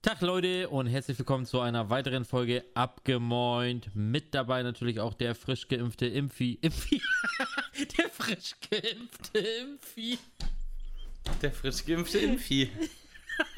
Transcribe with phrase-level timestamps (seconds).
[0.00, 3.90] Tag Leute und herzlich willkommen zu einer weiteren Folge Abgemoint.
[3.96, 6.56] Mit dabei natürlich auch der frisch geimpfte Impfi.
[6.62, 7.02] Impfi.
[7.98, 10.18] der frisch geimpfte Impfi.
[11.42, 12.70] Der frisch geimpfte Impfi.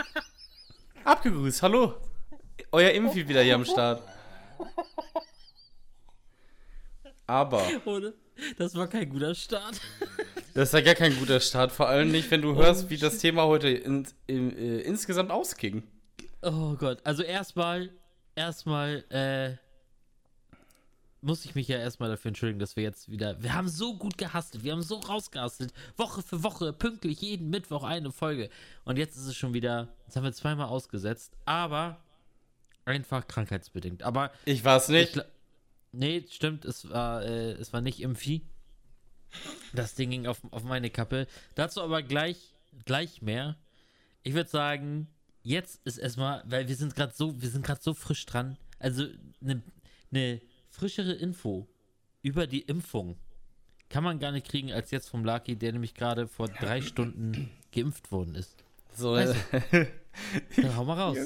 [1.04, 1.96] Abgegrüßt, hallo.
[2.72, 4.02] Euer Impfi wieder hier am Start.
[7.27, 7.68] Aber.
[8.57, 9.79] Das war kein guter Start.
[10.54, 13.18] Das ist ja gar kein guter Start, vor allem nicht, wenn du hörst, wie das
[13.18, 15.82] Thema heute in, in, äh, insgesamt ausging.
[16.43, 17.90] Oh Gott, also erstmal,
[18.35, 19.57] erstmal, äh,
[21.22, 24.16] muss ich mich ja erstmal dafür entschuldigen, dass wir jetzt wieder, wir haben so gut
[24.16, 28.49] gehastet, wir haben so rausgehastet, Woche für Woche, pünktlich jeden Mittwoch eine Folge.
[28.85, 31.99] Und jetzt ist es schon wieder, jetzt haben wir zweimal ausgesetzt, aber
[32.86, 34.02] einfach krankheitsbedingt.
[34.02, 35.16] Aber ich war es nicht.
[35.16, 35.22] Ich,
[35.92, 38.42] nee, stimmt, es war, äh, es war nicht Impfi.
[39.72, 41.27] Das Ding ging auf, auf meine Kappe.
[41.55, 42.55] Dazu aber gleich,
[42.86, 43.56] gleich mehr.
[44.22, 45.06] Ich würde sagen,
[45.42, 48.56] jetzt ist erstmal, weil wir sind gerade so, wir sind gerade so frisch dran.
[48.78, 49.06] Also
[49.41, 49.62] eine
[50.10, 51.69] ne frischere Info
[52.22, 53.16] über die Impfung
[53.88, 57.50] kann man gar nicht kriegen als jetzt vom Lucky, der nämlich gerade vor drei Stunden
[57.72, 58.55] geimpft worden ist.
[58.94, 59.88] So, weißt du?
[60.62, 61.18] Dann hau mal raus.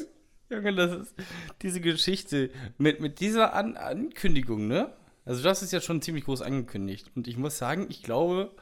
[0.51, 1.15] Junge, das ist
[1.62, 4.92] diese Geschichte mit, mit dieser An Ankündigung, ne?
[5.25, 7.11] Also das ist ja schon ziemlich groß angekündigt.
[7.15, 8.55] Und ich muss sagen, ich glaube,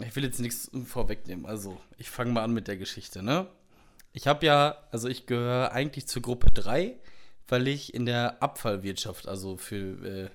[0.00, 1.46] ich will jetzt nichts vorwegnehmen.
[1.46, 3.48] Also ich fange mal an mit der Geschichte, ne?
[4.16, 6.98] Ich habe ja, also ich gehöre eigentlich zur Gruppe 3,
[7.48, 10.30] weil ich in der Abfallwirtschaft, also für, äh,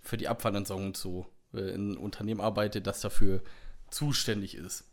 [0.00, 3.42] für die Abfallentsorgung zu äh, in Unternehmen arbeite, das dafür
[3.90, 4.84] zuständig ist.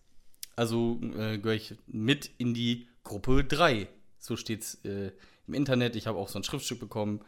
[0.57, 3.87] Also äh, gehöre ich mit in die Gruppe 3.
[4.19, 5.13] So steht es äh,
[5.47, 5.95] im Internet.
[5.95, 7.21] Ich habe auch so ein Schriftstück bekommen.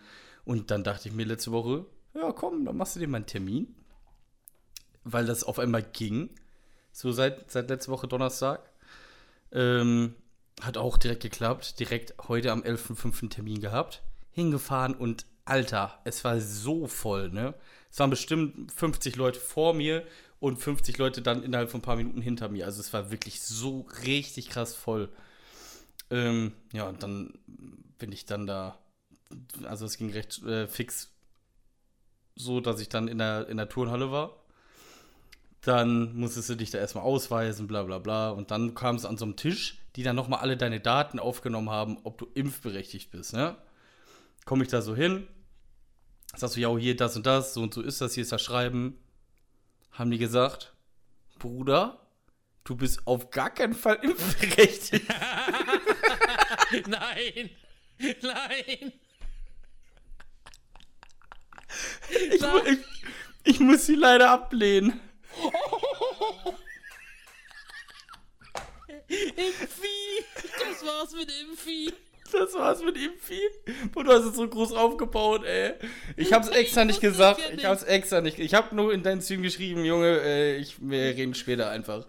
[0.43, 3.25] Und dann dachte ich mir letzte Woche, ja komm, dann machst du dir mal einen
[3.25, 3.73] Termin.
[5.05, 6.31] Weil das auf einmal ging.
[6.91, 8.69] So seit, seit letzter Woche Donnerstag.
[9.53, 10.16] Ähm,
[10.61, 11.80] hat auch direkt geklappt.
[11.80, 13.30] Direkt heute am 11.05.
[13.30, 14.02] Termin gehabt.
[14.31, 17.53] Hingefahren und Alter, es war so voll, ne?
[17.92, 20.03] Es waren bestimmt 50 Leute vor mir
[20.39, 22.66] und 50 Leute dann innerhalb von ein paar Minuten hinter mir.
[22.66, 25.10] Also es war wirklich so richtig krass voll.
[26.10, 27.37] Ähm, ja, und dann
[27.98, 28.80] bin ich dann da.
[29.64, 31.11] Also es ging recht äh, fix
[32.36, 34.45] so, dass ich dann in der, in der Turnhalle war.
[35.65, 38.30] Dann musstest du dich da erstmal ausweisen, bla bla bla.
[38.30, 41.70] Und dann kam es an so einem Tisch die dann nochmal alle deine Daten aufgenommen
[41.70, 43.55] haben, ob du impfberechtigt bist, ne?
[44.45, 45.27] Komme ich da so hin,
[46.36, 48.43] sagst du, ja, hier das und das, so und so ist das, hier ist das
[48.43, 48.99] Schreiben.
[49.92, 50.73] Haben die gesagt,
[51.39, 52.05] Bruder,
[52.65, 55.08] du bist auf gar keinen Fall impfberechtigt.
[56.87, 57.49] nein,
[58.21, 58.93] nein.
[62.09, 62.80] Ich, ich,
[63.43, 64.99] ich muss sie leider ablehnen.
[69.08, 70.26] Impfi!
[70.60, 71.94] Das war's mit Impfi!
[72.32, 73.40] Das war's mit Impfi.
[73.94, 75.73] Und du hast es so groß aufgebaut, ey.
[76.18, 77.40] Ich hab's extra nicht gesagt.
[77.40, 78.40] Ja ich hab's extra nicht.
[78.40, 82.06] Ich hab nur in deinen Zügen geschrieben, Junge, äh, ich, wir reden später einfach.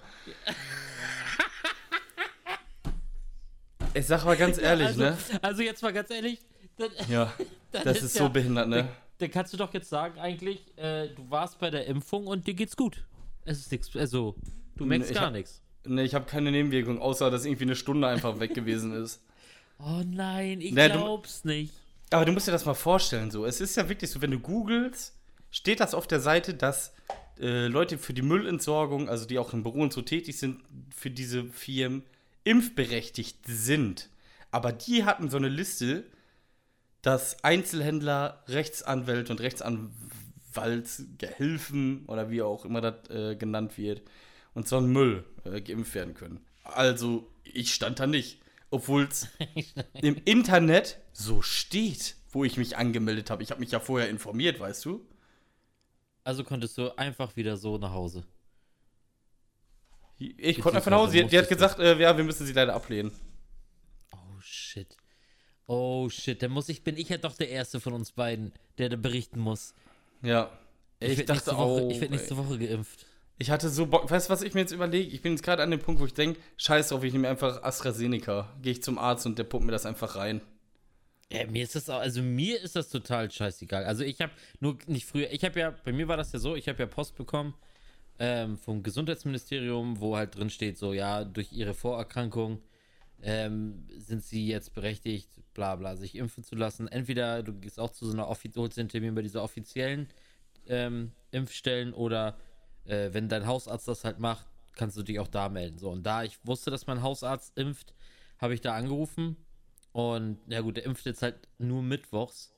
[3.94, 5.18] Ich sag mal ganz ehrlich, also, ne?
[5.42, 6.40] Also jetzt mal ganz ehrlich.
[6.76, 7.32] Dann, ja,
[7.72, 8.76] das ist, ist ja, so behindert, ne?
[8.76, 8.88] Dann,
[9.18, 12.54] dann, kannst du doch jetzt sagen, eigentlich, äh, du warst bei der Impfung und dir
[12.54, 13.04] geht's gut.
[13.46, 14.36] Es ist nichts, also,
[14.76, 15.62] du merkst gar nichts.
[15.84, 19.22] Ne, ich habe keine Nebenwirkung, außer dass irgendwie eine Stunde einfach weg gewesen ist.
[19.78, 21.72] Oh nein, ich ne, glaub's du, nicht.
[22.10, 23.46] Aber du musst dir das mal vorstellen, so.
[23.46, 25.14] Es ist ja wirklich so, wenn du googelst,
[25.50, 26.92] steht das auf der Seite, dass
[27.38, 30.60] äh, Leute für die Müllentsorgung, also die auch im Büro und so tätig sind,
[30.94, 32.02] für diese Firmen
[32.44, 34.08] impfberechtigt sind.
[34.50, 36.04] Aber die hatten so eine Liste,
[37.02, 39.40] dass Einzelhändler, Rechtsanwälte und
[40.56, 44.02] Rechtsanwaltsgehilfen oder wie auch immer das äh, genannt wird,
[44.54, 46.44] und so ein Müll äh, geimpft werden können.
[46.62, 48.40] Also, ich stand da nicht.
[48.70, 49.28] Obwohl es
[50.02, 53.42] im Internet so steht, wo ich mich angemeldet habe.
[53.42, 55.06] Ich habe mich ja vorher informiert, weißt du?
[56.24, 58.24] Also konntest du einfach wieder so nach Hause.
[60.18, 61.12] Ich konnte einfach nach Hause.
[61.12, 63.12] Die, die hat gesagt, äh, ja, wir müssen sie leider ablehnen.
[64.12, 64.96] Oh shit.
[65.66, 68.88] Oh shit, dann muss ich, bin ich ja doch der Erste von uns beiden, der
[68.88, 69.74] da berichten muss.
[70.26, 70.50] Ja.
[70.98, 71.90] Ich, ich dachte auch.
[71.90, 73.06] Ich werde nächste Woche geimpft.
[73.38, 74.10] Ich hatte so Bock.
[74.10, 75.08] Weißt du, was ich mir jetzt überlege?
[75.10, 77.62] Ich bin jetzt gerade an dem Punkt, wo ich denke, scheiß drauf, ich nehme einfach
[77.62, 78.52] AstraZeneca.
[78.62, 80.40] Gehe ich zum Arzt und der pumpt mir das einfach rein.
[81.30, 83.84] Ja, mir ist das auch, also mir ist das total scheißegal.
[83.84, 86.54] Also ich habe nur nicht früher, ich habe ja, bei mir war das ja so,
[86.54, 87.54] ich habe ja Post bekommen
[88.18, 92.62] ähm, vom Gesundheitsministerium, wo halt drin steht, so, ja, durch ihre Vorerkrankung
[93.22, 96.88] ähm, sind sie jetzt berechtigt, bla bla, sich impfen zu lassen.
[96.88, 100.08] Entweder du gehst auch zu so einer offiziellen Termin bei dieser offiziellen
[100.66, 102.38] ähm, Impfstellen oder
[102.84, 105.78] äh, wenn dein Hausarzt das halt macht, kannst du dich auch da melden.
[105.78, 107.94] So, und da ich wusste, dass mein Hausarzt impft,
[108.38, 109.36] habe ich da angerufen
[109.92, 112.52] Und ja gut, der impft jetzt halt nur mittwochs.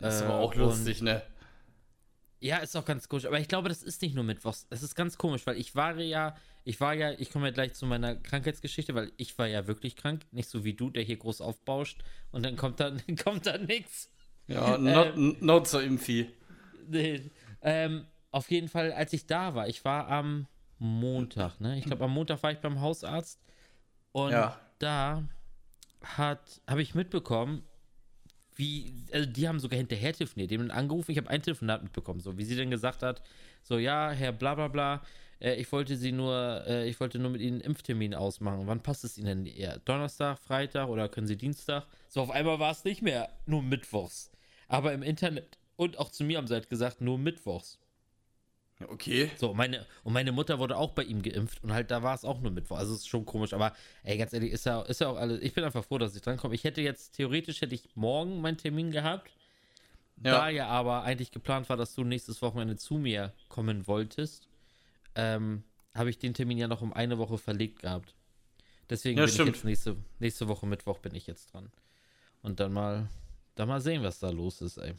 [0.00, 1.22] Das ist aber Äh, auch lustig, ne?
[2.44, 3.24] Ja, ist auch ganz komisch.
[3.24, 4.66] Aber ich glaube, das ist nicht nur Mittwochs.
[4.68, 7.72] Das ist ganz komisch, weil ich war ja, ich war ja, ich komme ja gleich
[7.72, 10.26] zu meiner Krankheitsgeschichte, weil ich war ja wirklich krank.
[10.30, 12.02] Nicht so wie du, der hier groß aufbauscht
[12.32, 12.92] und dann kommt da,
[13.24, 14.10] kommt da nichts.
[14.46, 16.30] Ja, not, not so impfi.
[16.86, 17.30] Nee.
[17.62, 20.46] Ähm, auf jeden Fall, als ich da war, ich war am
[20.78, 21.78] Montag, ne?
[21.78, 23.40] Ich glaube, am Montag war ich beim Hausarzt
[24.12, 24.60] und Ja.
[24.80, 25.22] da
[26.02, 27.62] hat, habe ich mitbekommen,
[28.56, 32.20] wie, also die haben sogar hinterher telefoniert, die haben angerufen, ich habe ein Telefonat mitbekommen,
[32.20, 33.22] so wie sie dann gesagt hat,
[33.62, 35.02] so ja, Herr bla bla bla,
[35.40, 38.66] äh, ich wollte sie nur, äh, ich wollte nur mit Ihnen einen Impftermin ausmachen.
[38.66, 39.78] Wann passt es Ihnen denn eher?
[39.80, 41.86] Donnerstag, Freitag oder können Sie Dienstag?
[42.08, 44.30] So, auf einmal war es nicht mehr nur Mittwochs.
[44.68, 47.78] Aber im Internet und auch zu mir haben sie halt gesagt, nur Mittwochs.
[48.88, 49.30] Okay.
[49.36, 52.24] So, meine, und meine Mutter wurde auch bei ihm geimpft und halt da war es
[52.24, 52.76] auch nur Mittwoch.
[52.76, 55.40] Also es ist schon komisch, aber ey, ganz ehrlich, ist ja, ist ja auch alles.
[55.42, 56.54] Ich bin einfach froh, dass ich drankomme.
[56.54, 59.30] Ich hätte jetzt, theoretisch hätte ich morgen meinen Termin gehabt.
[60.16, 64.48] Da ja aber eigentlich geplant war, dass du nächstes Wochenende zu mir kommen wolltest,
[65.16, 65.64] ähm,
[65.94, 68.14] habe ich den Termin ja noch um eine Woche verlegt gehabt.
[68.90, 69.48] Deswegen Ja, bin stimmt.
[69.50, 71.70] ich jetzt nächste, nächste Woche Mittwoch bin ich jetzt dran.
[72.42, 73.08] Und dann mal,
[73.54, 74.94] dann mal sehen, was da los ist, ey.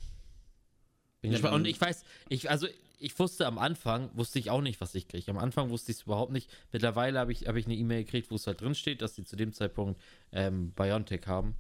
[1.22, 2.68] Ja, Und ich weiß, ich, also
[3.00, 5.30] ich wusste am Anfang, wusste ich auch nicht, was ich kriege.
[5.32, 6.50] Am Anfang wusste ich es überhaupt nicht.
[6.72, 9.24] Mittlerweile habe ich, hab ich eine E-Mail gekriegt, wo es halt drin steht, dass sie
[9.24, 10.00] zu dem Zeitpunkt
[10.32, 11.56] ähm, Biontech haben.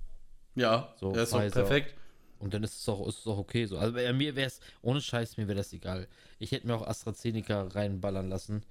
[0.56, 1.96] Ja, So, der ist perfekt.
[2.40, 3.78] Und dann ist es auch, ist es auch okay so.
[3.78, 6.08] Also bei mir wäre es, ohne Scheiß, mir wäre das egal.
[6.38, 8.64] Ich hätte mir auch AstraZeneca reinballern lassen.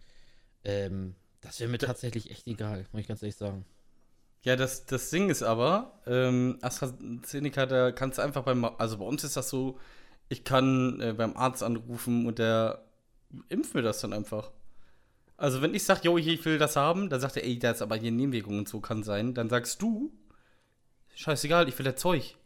[0.64, 3.64] Ähm, das wäre mir tatsächlich echt egal, muss ich ganz ehrlich sagen.
[4.42, 9.04] Ja, das, das Ding ist aber, ähm, AstraZeneca, da kannst du einfach beim, also bei
[9.04, 9.78] uns ist das so,
[10.28, 12.84] ich kann äh, beim Arzt anrufen und der
[13.48, 14.50] impft mir das dann einfach.
[15.36, 17.72] Also wenn ich sage, yo, hier, ich will das haben, dann sagt er, ey, da
[17.72, 20.12] ist aber hier Nebenwirkungen und so kann sein, dann sagst du,
[21.14, 22.36] scheißegal, ich will das Zeug.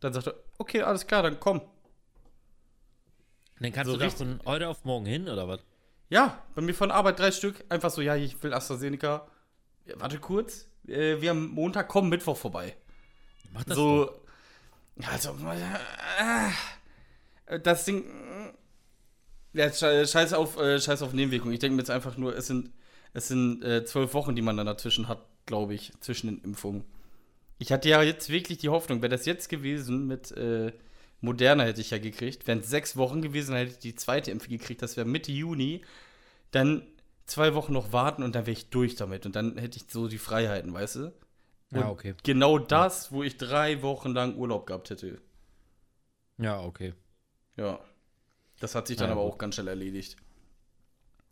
[0.00, 1.60] Dann sagt er, okay, alles klar, dann komm.
[1.60, 1.70] Und
[3.60, 5.60] dann kannst So du da von heute auf morgen hin, oder was?
[6.08, 9.26] Ja, bei mir von Arbeit drei Stück, einfach so, ja, ich will AstraZeneca.
[9.86, 12.76] Ja, warte kurz, äh, wir haben Montag, komm Mittwoch vorbei.
[13.52, 14.06] Mach das doch.
[14.06, 14.20] so,
[15.02, 16.50] ja, also, äh,
[17.62, 18.52] das Ding, äh,
[19.52, 21.54] ja, sche- scheiß auf, äh, scheiß auf Nebenwirkungen.
[21.54, 22.70] Ich denke mir jetzt einfach nur, es sind,
[23.12, 26.84] es sind äh, zwölf Wochen, die man dann dazwischen hat, glaube ich, zwischen den Impfungen.
[27.58, 30.72] Ich hatte ja jetzt wirklich die Hoffnung, wäre das jetzt gewesen mit äh,
[31.22, 34.30] Moderna hätte ich ja gekriegt, wären es sechs Wochen gewesen, dann hätte ich die zweite
[34.32, 35.82] Impfung gekriegt, das wäre Mitte Juni,
[36.52, 36.82] dann
[37.26, 40.08] zwei Wochen noch warten und dann wäre ich durch damit und dann hätte ich so
[40.08, 41.04] die Freiheiten, weißt du?
[41.06, 41.12] Und
[41.72, 42.14] Ja, okay.
[42.24, 45.18] Genau das, wo ich drei Wochen lang Urlaub gehabt hätte.
[46.38, 46.94] Ja, okay.
[47.56, 47.80] Ja.
[48.60, 49.34] Das hat sich dann Ja, aber gut.
[49.34, 50.16] auch ganz schnell erledigt.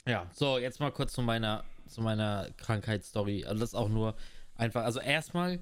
[0.06, 3.44] Ja, so, jetzt mal kurz zu meiner, zu meiner Krankheitsstory.
[3.47, 4.15] Also das ist auch nur
[4.56, 5.61] einfach, also erstmal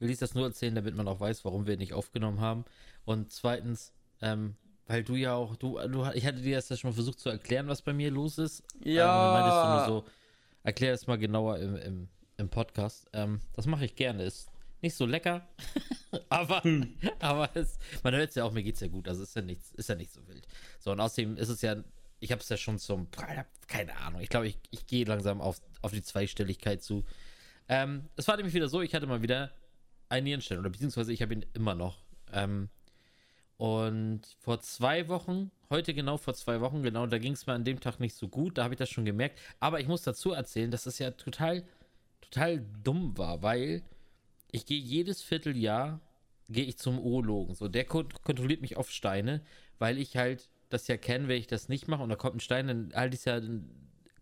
[0.00, 2.64] will ich das nur erzählen, damit man auch weiß, warum wir nicht aufgenommen haben.
[3.04, 4.56] Und zweitens, ähm,
[4.86, 7.28] weil du ja auch, du, du, ich hatte dir das ja schon mal versucht zu
[7.30, 8.64] erklären, was bei mir los ist.
[8.82, 9.02] Ja.
[9.02, 10.08] Ähm, dann meintest du nur so,
[10.64, 13.06] erklär das mal genauer im, im, im Podcast.
[13.12, 14.24] Ähm, das mache ich gerne.
[14.24, 14.50] Ist
[14.84, 15.48] nicht so lecker,
[16.28, 16.62] aber,
[17.18, 19.08] aber es, man hört es ja auch, mir geht es ja gut.
[19.08, 20.46] Also ist ja nichts, ist ja nicht so wild.
[20.78, 21.76] So, und außerdem ist es ja,
[22.20, 23.08] ich habe es ja schon zum,
[23.66, 27.04] keine Ahnung, ich glaube, ich, ich gehe langsam auf, auf die Zweistelligkeit zu.
[27.68, 29.50] Ähm, es war nämlich wieder so, ich hatte mal wieder
[30.08, 32.04] einen Nierenstein, oder beziehungsweise ich habe ihn immer noch.
[32.32, 32.68] Ähm,
[33.56, 37.64] und vor zwei Wochen, heute genau vor zwei Wochen, genau, da ging es mir an
[37.64, 39.38] dem Tag nicht so gut, da habe ich das schon gemerkt.
[39.60, 41.64] Aber ich muss dazu erzählen, dass es ja total,
[42.20, 43.82] total dumm war, weil
[44.54, 46.00] ich gehe jedes Vierteljahr,
[46.48, 47.56] gehe ich zum Urologen.
[47.56, 49.42] So, der kon kontrolliert mich auf Steine,
[49.80, 52.40] weil ich halt das ja kenne, wenn ich das nicht mache und da kommt ein
[52.40, 53.68] Stein, dann halte ich es ja, dann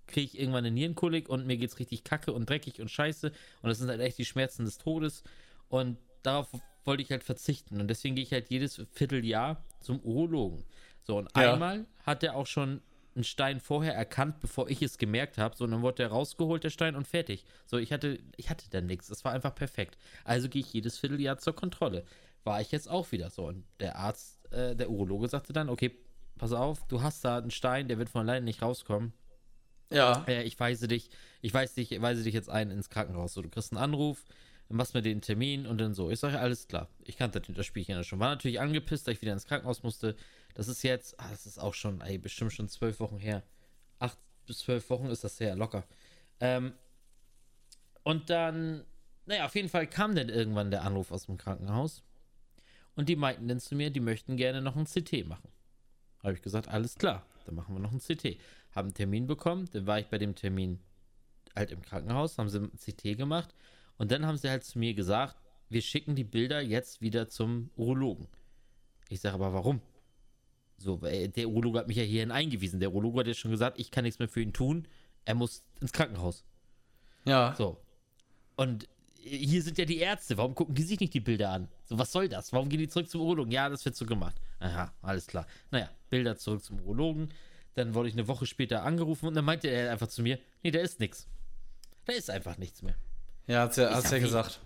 [0.06, 3.68] kriege ich irgendwann eine Nierenkolik und mir geht's richtig kacke und dreckig und scheiße und
[3.68, 5.22] das sind halt echt die Schmerzen des Todes
[5.68, 6.48] und darauf
[6.84, 10.64] wollte ich halt verzichten und deswegen gehe ich halt jedes Vierteljahr zum Urologen.
[11.02, 11.52] So und Ja.
[11.52, 12.80] einmal hat er auch schon
[13.14, 15.56] einen Stein vorher erkannt, bevor ich es gemerkt habe.
[15.56, 17.44] So, und dann wurde der rausgeholt, der Stein, und fertig.
[17.66, 19.08] So, ich hatte, ich hatte dann nichts.
[19.08, 19.98] Das war einfach perfekt.
[20.24, 22.04] Also gehe ich jedes Vierteljahr zur Kontrolle.
[22.44, 23.46] War ich jetzt auch wieder so.
[23.46, 25.96] Und der Arzt, äh, der Urologe sagte dann, okay,
[26.38, 29.12] pass auf, du hast da einen Stein, der wird von alleine nicht rauskommen.
[29.90, 30.24] Ja.
[30.26, 33.34] Äh, ich weise dich, ich weise dich, weise dich jetzt ein ins Krankenhaus.
[33.34, 34.24] So, du kriegst einen Anruf,
[34.68, 36.10] machst mir den Termin und dann so.
[36.10, 36.88] Ich sage, alles klar.
[37.04, 38.18] Ich kannte das Spielchen ja schon.
[38.18, 40.16] War natürlich angepisst, dass ich wieder ins Krankenhaus musste.
[40.54, 43.42] Das ist jetzt, ah, das ist auch schon, ey, bestimmt schon zwölf Wochen her.
[43.98, 45.84] Acht bis zwölf Wochen ist das her, locker.
[46.40, 46.72] Ähm,
[48.02, 48.84] und dann,
[49.26, 52.02] naja, auf jeden Fall kam dann irgendwann der Anruf aus dem Krankenhaus.
[52.94, 55.48] Und die meinten dann zu mir, die möchten gerne noch ein CT machen.
[56.22, 58.38] Habe ich gesagt, alles klar, dann machen wir noch ein CT.
[58.72, 60.80] Haben einen Termin bekommen, dann war ich bei dem Termin
[61.54, 63.54] halt im Krankenhaus, haben sie ein CT gemacht
[63.98, 65.36] und dann haben sie halt zu mir gesagt,
[65.68, 68.28] wir schicken die Bilder jetzt wieder zum Urologen.
[69.08, 69.80] Ich sage aber, warum?
[70.82, 72.80] So, der Urologe hat mich ja hierhin eingewiesen.
[72.80, 74.86] Der Urologe hat ja schon gesagt, ich kann nichts mehr für ihn tun.
[75.24, 76.44] Er muss ins Krankenhaus.
[77.24, 77.54] Ja.
[77.56, 77.80] So.
[78.56, 80.36] Und hier sind ja die Ärzte.
[80.36, 81.68] Warum gucken die sich nicht die Bilder an?
[81.84, 82.52] So, was soll das?
[82.52, 83.52] Warum gehen die zurück zum Urologen?
[83.52, 84.36] Ja, das wird so gemacht.
[84.58, 85.46] Aha, alles klar.
[85.70, 87.28] Naja, Bilder zurück zum Urologen.
[87.74, 90.70] Dann wurde ich eine Woche später angerufen und dann meinte er einfach zu mir, nee,
[90.70, 91.26] da ist nichts.
[92.04, 92.96] Da ist einfach nichts mehr.
[93.46, 94.60] Ja, hat's ja, sag, ja wie- gesagt.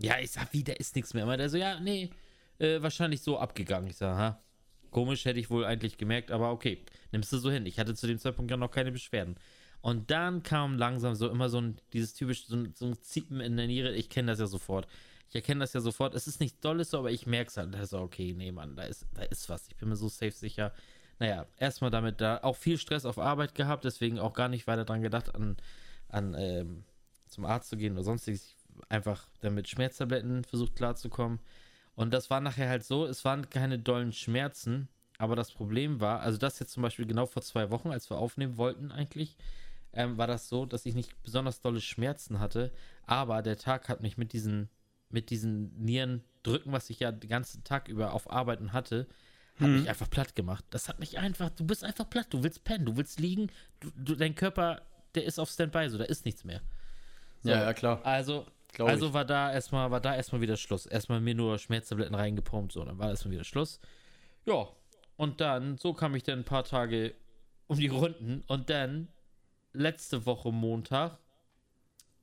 [0.00, 1.26] Ja, ich sag, wie, da ist nichts mehr.
[1.26, 2.10] Meinte er so, ja, nee,
[2.58, 3.90] äh, wahrscheinlich so abgegangen.
[3.90, 4.40] Ich sag, ha,
[4.90, 7.66] komisch, hätte ich wohl eigentlich gemerkt, aber okay, nimmst du so hin.
[7.66, 9.36] Ich hatte zu dem Zeitpunkt ja noch keine Beschwerden.
[9.80, 13.40] Und dann kam langsam so immer so ein, dieses typische, so ein, so ein Ziepen
[13.40, 13.94] in der Niere.
[13.94, 14.88] Ich kenne das ja sofort.
[15.28, 16.14] Ich erkenne das ja sofort.
[16.14, 17.74] Es ist nicht dolles aber ich merke es halt.
[17.74, 19.68] Da ist so, okay, nee, Mann, da ist, da ist was.
[19.68, 20.72] Ich bin mir so safe sicher.
[21.18, 24.84] Naja, erstmal damit da auch viel Stress auf Arbeit gehabt, deswegen auch gar nicht weiter
[24.84, 25.56] dran gedacht, an,
[26.08, 26.84] an ähm,
[27.26, 28.54] zum Arzt zu gehen oder sonstiges.
[28.88, 31.40] Einfach damit Schmerztabletten versucht klarzukommen.
[31.98, 34.88] Und das war nachher halt so, es waren keine dollen Schmerzen,
[35.18, 38.18] aber das Problem war, also das jetzt zum Beispiel genau vor zwei Wochen, als wir
[38.18, 39.36] aufnehmen wollten eigentlich,
[39.92, 42.70] ähm, war das so, dass ich nicht besonders dolle Schmerzen hatte,
[43.04, 44.68] aber der Tag hat mich mit diesen,
[45.10, 49.08] mit diesen Nierendrücken, was ich ja den ganzen Tag über auf Arbeiten hatte,
[49.58, 50.64] hat mich einfach platt gemacht.
[50.70, 53.50] Das hat mich einfach, du bist einfach platt, du willst pennen, du willst liegen,
[53.80, 54.82] du, du, dein Körper,
[55.16, 56.60] der ist auf Standby, so, da ist nichts mehr.
[57.42, 58.06] So, Ja, ja, klar.
[58.06, 59.12] Also, Glaub also ich.
[59.12, 60.86] war da erstmal, war da erstmal wieder Schluss.
[60.86, 63.80] Erstmal mir nur Schmerztabletten reingepumpt, so, dann war erstmal wieder Schluss.
[64.44, 64.68] Ja,
[65.16, 67.14] und dann, so kam ich dann ein paar Tage
[67.66, 69.08] um die Runden und dann
[69.72, 71.18] letzte Woche Montag,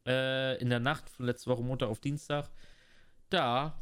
[0.06, 2.50] äh, in der Nacht von letzte Woche Montag auf Dienstag,
[3.30, 3.82] da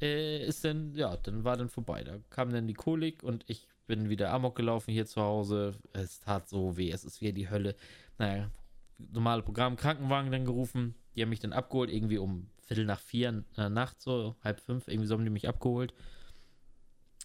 [0.00, 2.04] äh, ist dann, ja, dann war dann vorbei.
[2.04, 5.74] Da kam dann die Kolik und ich bin wieder Amok gelaufen hier zu Hause.
[5.92, 7.74] Es tat so weh, es ist wieder die Hölle.
[8.18, 8.50] Naja,
[8.98, 10.94] normale Programm, Krankenwagen dann gerufen.
[11.18, 14.86] Die haben mich dann abgeholt, irgendwie um Viertel nach vier der Nacht, so halb fünf,
[14.86, 15.92] irgendwie so haben die mich abgeholt.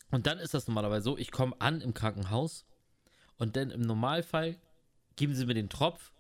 [0.09, 2.65] Und dann ist das normalerweise so, ich komme an im Krankenhaus
[3.38, 4.57] und dann im Normalfall
[5.15, 6.12] geben sie mir den Tropf.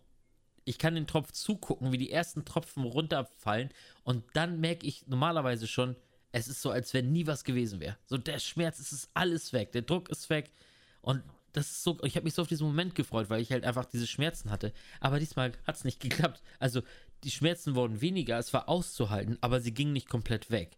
[0.65, 3.69] Ich kann den Tropf zugucken, wie die ersten Tropfen runterfallen
[4.03, 5.95] und dann merke ich normalerweise schon,
[6.31, 7.97] es ist so, als wenn nie was gewesen wäre.
[8.05, 10.51] So der Schmerz, es ist alles weg, der Druck ist weg
[11.01, 13.63] und das ist so, ich habe mich so auf diesen Moment gefreut, weil ich halt
[13.63, 14.73] einfach diese Schmerzen hatte.
[14.99, 16.43] Aber diesmal hat es nicht geklappt.
[16.59, 16.81] Also
[17.23, 20.77] die Schmerzen wurden weniger, es war auszuhalten, aber sie gingen nicht komplett weg.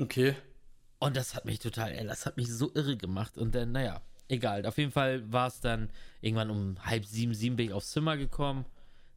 [0.00, 0.34] Okay.
[0.98, 3.38] Und das hat mich total, ey, das hat mich so irre gemacht.
[3.38, 4.66] Und dann, naja, egal.
[4.66, 8.16] Auf jeden Fall war es dann irgendwann um halb sieben, sieben bin ich aufs Zimmer
[8.16, 8.64] gekommen.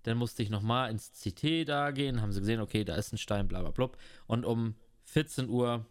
[0.04, 2.22] Dann musste ich nochmal ins CT da gehen.
[2.22, 3.98] Haben sie gesehen, okay, da ist ein Stein, bla bla blub.
[4.28, 5.86] Und um 14 Uhr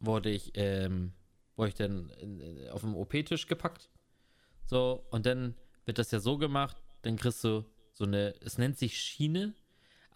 [0.00, 1.12] wurde ich, ähm,
[1.56, 3.88] wurde ich dann in, auf dem OP-Tisch gepackt.
[4.66, 8.78] So, und dann wird das ja so gemacht, dann kriegst du so eine, es nennt
[8.78, 9.54] sich Schiene,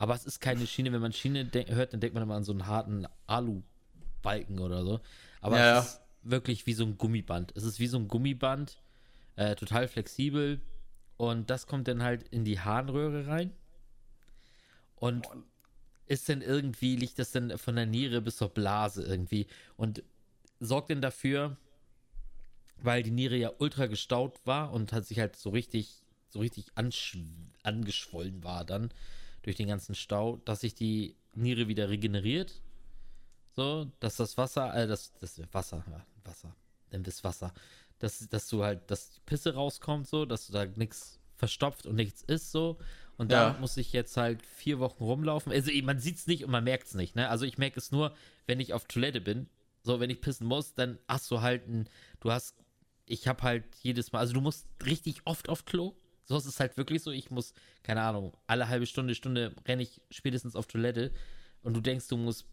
[0.01, 0.93] aber es ist keine Schiene.
[0.93, 5.01] Wenn man Schiene hört, dann denkt man immer an so einen harten Alu-Balken oder so.
[5.43, 7.53] Aber Ja, es ist wirklich wie so ein Gummiband.
[7.55, 8.79] Es ist wie so ein Gummiband,
[9.37, 10.63] äh, total flexibel.
[11.19, 13.53] Und das kommt dann halt in die Harnröhre rein.
[14.97, 15.29] Und
[16.07, 19.49] ist dann irgendwie, liegt das dann von der Niere bis zur Blase irgendwie.
[19.77, 20.03] Und
[20.61, 21.59] sorgt dann dafür,
[22.79, 26.73] weil die Niere ja ultra gestaut war und hat sich halt so richtig, so richtig
[27.65, 28.91] angeschwollen war dann
[29.43, 32.61] durch den ganzen Stau, dass sich die Niere wieder regeneriert.
[33.57, 36.55] So, dass das Wasser, äh, das, das Wasser, ja, Wasser,
[36.93, 37.53] denn das Wasser,
[37.99, 41.97] dass, dass du halt, dass die Pisse rauskommt, so, dass du da nichts verstopft und
[41.97, 42.79] nichts ist, so.
[43.17, 43.59] Und da Ja.
[43.59, 45.53] muss ich jetzt halt vier Wochen rumlaufen.
[45.53, 47.29] Also man sieht es nicht und man merkt es nicht, ne?
[47.29, 48.15] Also ich merke es nur,
[48.47, 49.47] wenn ich auf Toilette bin.
[49.83, 51.89] So, wenn ich pissen muss, dann hast du halt ein,
[52.21, 52.57] du hast,
[53.07, 55.95] ich habe halt jedes Mal, also du musst richtig oft auf Klo.
[56.31, 57.11] So ist es halt wirklich so.
[57.11, 61.11] Ich muss, keine Ahnung, alle halbe Stunde, Stunde renne ich spätestens auf Toilette
[61.65, 62.47] und du denkst, du musst,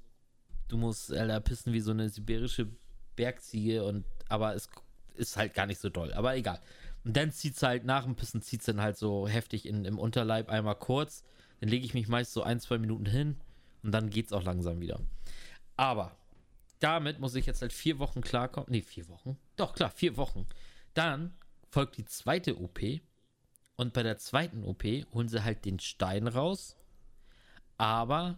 [0.68, 2.72] du musst, Alter, pissen wie so eine sibirische
[3.16, 4.68] Bergziege und, aber es
[5.14, 6.12] ist halt gar nicht so doll.
[6.14, 6.60] Aber egal.
[7.04, 9.86] Und dann zieht es halt, nach dem Pissen zieht es dann halt so heftig in,
[9.86, 11.24] im Unterleib einmal kurz.
[11.60, 13.38] Dann lege ich mich meist so ein, zwei Minuten hin
[13.84, 15.00] und dann geht es auch langsam wieder.
[15.76, 16.18] Aber
[16.80, 18.72] damit muss ich jetzt halt vier Wochen klarkommen.
[18.72, 19.38] Nee, vier Wochen.
[19.56, 20.48] Doch, klar, vier Wochen.
[20.96, 21.36] Dann
[21.70, 22.80] folgt die zweite OP.
[23.78, 26.76] Und bei der zweiten OP holen sie halt den Stein raus,
[27.78, 28.38] aber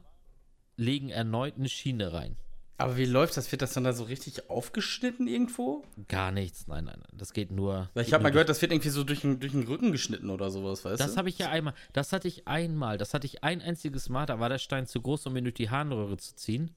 [0.75, 2.35] legen erneut eine Schiene rein.
[2.77, 3.51] Aber wie läuft das?
[3.51, 5.83] Wird das dann da so richtig aufgeschnitten irgendwo?
[6.07, 7.17] Gar nichts, nein, nein, nein.
[7.17, 7.89] Das geht nur.
[7.95, 10.49] Ich habe mal gehört, das wird irgendwie so durch den, durch den Rücken geschnitten oder
[10.49, 11.17] sowas, weißt Das du?
[11.17, 14.39] habe ich ja einmal, das hatte ich einmal, das hatte ich ein einziges Mal, da
[14.39, 16.73] war der Stein zu groß, um ihn durch die Harnröhre zu ziehen.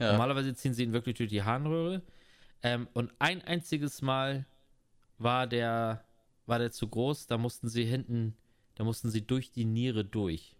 [0.00, 0.10] ja.
[0.12, 2.02] Normalerweise ziehen sie ihn wirklich durch die Harnröhre.
[2.64, 4.46] Ähm, und ein einziges Mal
[5.18, 6.04] war der,
[6.46, 8.36] war der zu groß, da mussten sie hinten,
[8.74, 10.54] da mussten sie durch die Niere durch.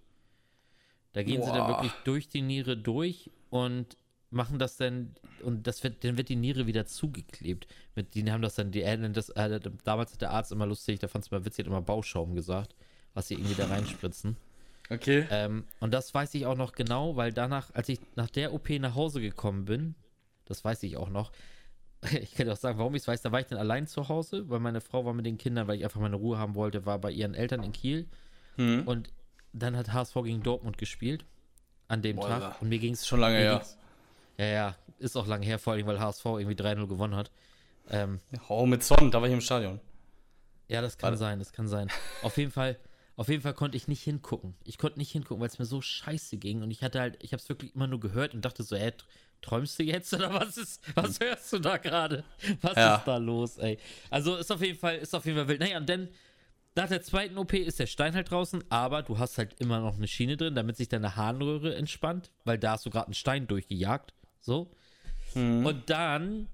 [1.12, 1.68] Da gehen sie dann Boah.
[1.68, 3.96] wirklich durch die Niere durch und
[4.30, 7.68] machen das dann und das wird, dann wird die Niere wieder zugeklebt.
[7.94, 11.08] Mit, die haben das dann, die das, äh, damals hat der Arzt immer lustig, da
[11.08, 12.74] fand es mal witzig, hat immer Bauschaum gesagt,
[13.14, 14.36] was sie irgendwie da reinspritzen.
[14.90, 15.26] Okay.
[15.30, 18.68] Ähm, und das weiß ich auch noch genau, weil danach, als ich nach der OP
[18.70, 19.94] nach Hause gekommen bin,
[20.46, 21.32] das weiß ich auch noch,
[22.20, 24.48] ich kann auch sagen, warum ich es weiß, da war ich dann allein zu Hause,
[24.48, 26.98] weil meine Frau war mit den Kindern, weil ich einfach meine Ruhe haben wollte, war
[26.98, 28.06] bei ihren Eltern in Kiel.
[28.56, 28.86] Hm.
[28.86, 29.12] Und
[29.52, 31.24] dann hat HSV gegen Dortmund gespielt
[31.88, 32.62] an dem Boah, Tag.
[32.62, 33.64] Und mir ging es Schon lange her.
[34.38, 37.30] Ja, ja, ist auch lange her, vor allem, weil HSV irgendwie 3-0 gewonnen hat.
[37.88, 39.80] Ähm, Oh, mit Son, da war ich im Stadion.
[40.68, 41.18] ja, das kann Warte.
[41.18, 41.88] sein, das kann sein.
[42.22, 42.78] Auf jeden Fall,
[43.16, 44.54] auf jeden Fall konnte ich nicht hingucken.
[44.64, 46.62] Ich konnte nicht hingucken, weil es mir so scheiße ging.
[46.62, 48.92] Und ich hatte halt, ich habe es wirklich immer nur gehört und dachte so, ey,
[49.44, 52.24] träumst du jetzt oder was ist, was hörst du da gerade?
[52.62, 52.96] Was Ja.
[52.96, 53.78] ist da los, ey?
[54.10, 55.60] Also ist auf jeden Fall, ist auf jeden Fall wild.
[55.60, 56.08] Naja, und dann
[56.76, 59.96] nach der zweiten OP ist der Stein halt draußen, aber du hast halt immer noch
[59.96, 63.46] eine Schiene drin, damit sich deine Harnröhre entspannt, weil da hast du gerade einen Stein
[63.46, 64.12] durchgejagt.
[64.40, 64.70] So.
[65.34, 66.48] Und dann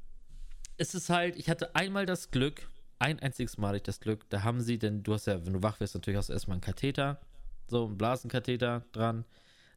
[0.77, 2.69] ist es halt, ich hatte einmal das Glück,
[2.99, 5.53] ein einziges Mal hatte ich das Glück, da haben sie, denn du hast ja, wenn
[5.55, 7.21] du wach wirst, natürlich hast du erstmal einen Katheter,
[7.67, 9.25] so einen Blasenkatheter dran.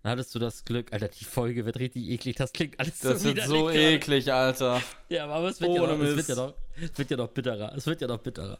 [0.03, 3.23] Dann hattest du das Glück, Alter, die Folge wird richtig eklig, das klingt alles Das
[3.23, 4.81] wird widerlich so eklig, Alter.
[5.07, 7.73] Ja, aber es wird, ja noch, es, wird ja noch, es wird ja noch bitterer,
[7.75, 8.59] es wird ja noch bitterer.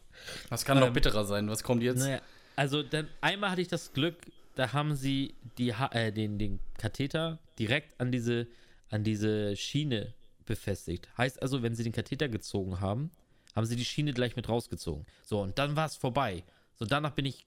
[0.50, 1.50] Was kann noch bitterer sein?
[1.50, 2.00] Was kommt jetzt?
[2.00, 2.22] Naja,
[2.56, 4.16] also dann einmal hatte ich das Glück,
[4.56, 8.48] da haben sie die, Ha- äh, den, den Katheter direkt an diese,
[8.90, 10.14] an diese Schiene
[10.46, 11.10] befestigt.
[11.18, 13.12] Heißt also, wenn sie den Katheter gezogen haben,
[13.54, 15.06] haben sie die Schiene gleich mit rausgezogen.
[15.24, 16.44] So, und dann war es vorbei.
[16.76, 17.46] So, danach bin ich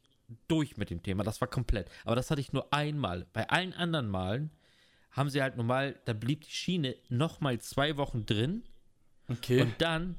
[0.49, 1.25] durch mit dem Thema.
[1.25, 1.91] Das war komplett.
[2.05, 3.27] Aber das hatte ich nur einmal.
[3.33, 4.51] Bei allen anderen Malen
[5.11, 8.63] haben sie halt normal, da blieb die Schiene nochmal zwei Wochen drin.
[9.29, 9.63] Okay.
[9.63, 10.17] Und dann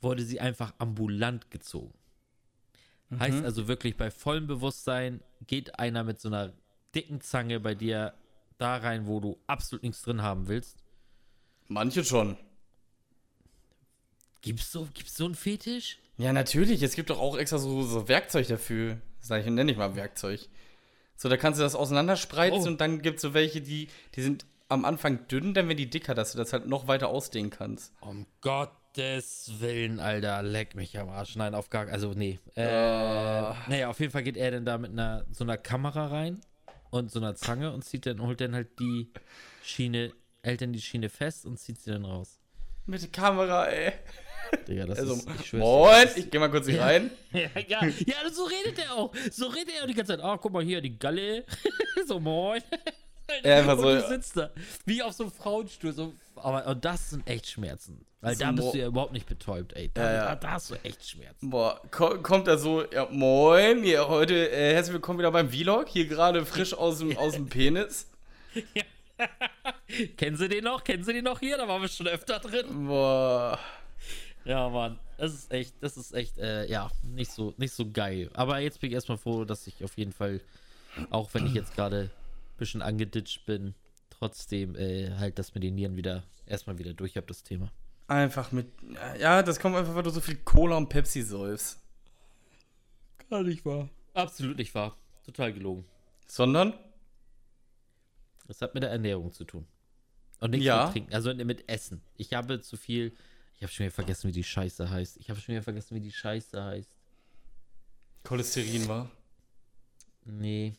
[0.00, 1.94] wurde sie einfach ambulant gezogen.
[3.18, 6.52] Heißt also wirklich, bei vollem Bewusstsein geht einer mit so einer
[6.94, 8.14] dicken Zange bei dir
[8.58, 10.84] da rein, wo du absolut nichts drin haben willst.
[11.68, 12.36] Manche schon.
[14.42, 15.98] Gibt's so, gibt's so einen Fetisch?
[16.18, 16.82] Ja, natürlich.
[16.82, 19.00] Es gibt doch auch extra so, so Werkzeug dafür.
[19.20, 20.48] Sag ich, nenne ich mal Werkzeug.
[21.16, 22.66] So, da kannst du das auseinanderspreizen Oh.
[22.68, 25.90] und dann gibt es so welche, die, die sind am Anfang dünn, dann werden die
[25.90, 27.92] dicker, dass du das halt noch weiter ausdehnen kannst.
[28.00, 31.36] Um Gottes Willen, Alter, leck mich am Arsch.
[31.36, 32.38] Nein, auf gar also nee.
[32.54, 33.56] Äh, Ah.
[33.68, 36.40] Naja, auf jeden Fall geht er dann da mit einer so einer Kamera rein
[36.90, 39.10] und so einer Zange und zieht dann, holt dann halt die
[39.64, 42.38] Schiene, hält dann die Schiene fest und zieht sie dann raus.
[42.86, 43.92] Mit der Kamera, ey.
[44.66, 46.84] Digga, das Also, ist, ich moin, ich geh mal kurz hier Ja.
[46.84, 47.10] rein.
[47.32, 49.12] Ja, ja, ja, so redet er auch.
[49.30, 50.24] So redet er auch die ganze Zeit.
[50.24, 51.44] Ah, guck mal hier, die Galle.
[52.06, 52.62] so, moin.
[53.44, 54.48] Ja, einfach und so- du sitzt da.
[54.86, 55.92] Wie auf so einem Frauenstuhl.
[55.92, 58.06] So, aber und das sind echt Schmerzen.
[58.22, 59.90] Weil So da bist du ja überhaupt nicht betäubt, ey.
[59.92, 60.24] Da, Ja, ja.
[60.28, 61.50] Da, da hast du echt Schmerzen.
[61.50, 65.88] Boah, ko kommt da so, ja, moin, ja, heute äh, herzlich willkommen wieder beim Vlog,
[65.90, 68.08] hier gerade frisch aus dem, aus dem Penis.
[70.16, 70.82] Kennen Sie den noch?
[70.82, 71.58] Kennen Sie den noch hier?
[71.58, 72.86] Da waren wir schon öfter drin.
[72.86, 73.58] Boah.
[74.48, 74.98] Ja, Mann.
[75.18, 78.30] Das ist echt, das ist echt, äh, ja, nicht so, nicht so geil.
[78.32, 80.40] Aber jetzt bin ich erstmal froh, dass ich auf jeden Fall,
[81.10, 83.74] auch wenn ich jetzt gerade ein bisschen angeditscht bin,
[84.08, 87.70] trotzdem äh, halt, dass mir die Nieren wieder erstmal wieder durch habe, das Thema.
[88.06, 88.68] Einfach mit,
[89.20, 91.78] ja, das kommt einfach, weil du so viel Cola und Pepsi säufst.
[93.28, 93.90] Gar nicht wahr.
[94.14, 94.96] Absolut nicht wahr.
[95.26, 95.84] Total gelogen.
[96.26, 96.72] Sondern?
[98.46, 99.66] Das hat mit der Ernährung zu tun.
[100.40, 100.84] Und nichts Ja.
[100.84, 102.00] mit Trinken, also mit Essen.
[102.16, 103.12] Ich habe zu viel,
[103.58, 105.16] ich habe schon wieder vergessen, wie die Scheiße heißt.
[105.18, 106.90] Ich habe schon wieder vergessen, wie die Scheiße heißt.
[108.24, 109.10] Cholesterin war.
[110.24, 110.74] Nee.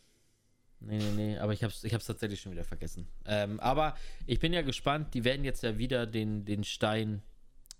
[0.81, 3.05] Nee, nee, nee, aber ich hab's, ich hab's tatsächlich schon wieder vergessen.
[3.25, 7.21] Ähm, aber ich bin ja gespannt, die werden jetzt ja wieder den, den Stein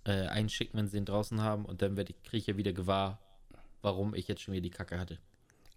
[0.04, 2.74] äh, einschicken, wenn sie ihn draußen haben und dann werde ich, kriege ich ja wieder
[2.74, 3.22] gewahr,
[3.82, 5.18] warum ich jetzt schon wieder die Kacke hatte.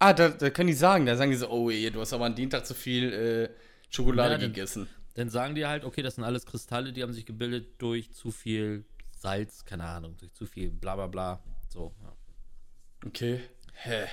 [0.01, 2.25] Ah, da, da können die sagen, da sagen die so, oh ey, du hast aber
[2.27, 3.49] an dem Tag zu viel äh,
[3.89, 4.89] Schokolade Ja, dann- gegessen.
[5.15, 8.31] Dann sagen die halt, okay, das sind alles Kristalle, die haben sich gebildet durch zu
[8.33, 8.85] viel
[9.23, 11.43] Salz, keine Ahnung, durch zu viel bla bla bla.
[11.69, 12.17] So, ja.
[13.07, 13.41] Okay.
[13.75, 14.07] Hä?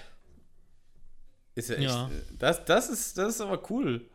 [1.55, 1.83] Ist ja echt.
[1.83, 2.07] Ja.
[2.07, 4.07] äh, Das, das, ist, das ist aber cool.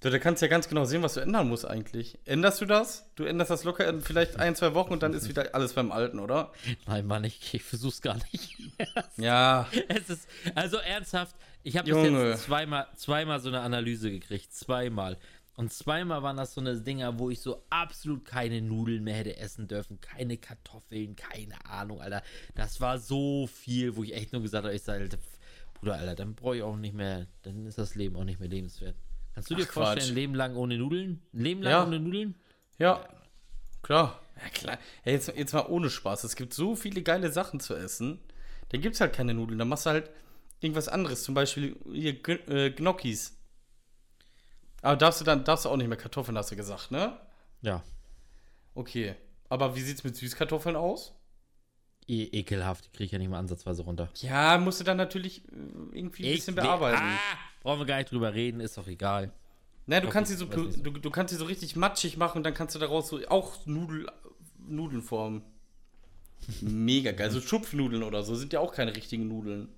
[0.00, 2.18] Du, da kannst du ja ganz genau sehen, was du ändern musst eigentlich.
[2.24, 3.08] Änderst du das?
[3.14, 5.92] Du änderst das locker in vielleicht ein, zwei Wochen und dann ist wieder alles beim
[5.92, 6.52] Alten, oder?
[6.86, 8.56] Nein, Mann, ich, ich versuch's gar nicht.
[9.16, 9.68] Ja.
[9.88, 12.30] Es ist, also ernsthaft, ich habe Junge.
[12.30, 14.52] jetzt zweimal, zweimal so eine Analyse gekriegt.
[14.52, 15.18] Zweimal.
[15.54, 19.36] Und zweimal waren das so eine Dinger, wo ich so absolut keine Nudeln mehr hätte
[19.36, 20.00] essen dürfen.
[20.00, 22.22] Keine Kartoffeln, keine Ahnung, Alter.
[22.54, 25.18] Das war so viel, wo ich echt nur gesagt habe, ich sage, Alter,
[25.74, 28.48] Bruder, Alter, dann brauche ich auch nicht mehr, dann ist das Leben auch nicht mehr
[28.48, 28.96] lebenswert.
[29.34, 31.20] Kannst du dir Ach, vorstellen, ein Leben lang ohne Nudeln?
[31.34, 31.84] Ein Leben lang Ja.
[31.86, 32.34] ohne Nudeln?
[32.78, 33.06] Ja.
[33.82, 34.20] Klar.
[34.42, 34.78] Ja, klar.
[35.02, 36.24] Hey, jetzt, jetzt mal ohne Spaß.
[36.24, 38.20] Es gibt so viele geile Sachen zu essen.
[38.70, 39.58] Dann gibt es halt keine Nudeln.
[39.58, 40.10] Dann machst du halt
[40.60, 41.24] irgendwas anderes.
[41.24, 42.16] Zum Beispiel hier
[42.48, 43.36] äh, Gnocchis.
[44.82, 47.18] Aber darfst du dann darfst du auch nicht mehr Kartoffeln, hast du gesagt, ne?
[47.62, 47.82] Ja.
[48.74, 49.14] Okay.
[49.48, 51.14] Aber wie sieht's mit Süßkartoffeln aus?
[52.08, 54.10] E ekelhaft, die kriege ich ja nicht mal ansatzweise runter.
[54.16, 55.50] Ja, musst du dann natürlich äh,
[55.92, 57.00] irgendwie ein bisschen bearbeiten.
[57.00, 57.18] Ah,
[57.62, 59.32] brauchen wir gar nicht drüber reden, ist doch egal.
[59.86, 60.64] Na, du kannst sie so, so.
[60.68, 63.66] du, du kannst sie so richtig matschig machen und dann kannst du daraus so auch
[63.66, 64.06] Nudel,
[64.58, 65.42] Nudeln formen.
[66.60, 67.30] Mega geil.
[67.30, 69.68] So Schupfnudeln oder so sind ja auch keine richtigen Nudeln.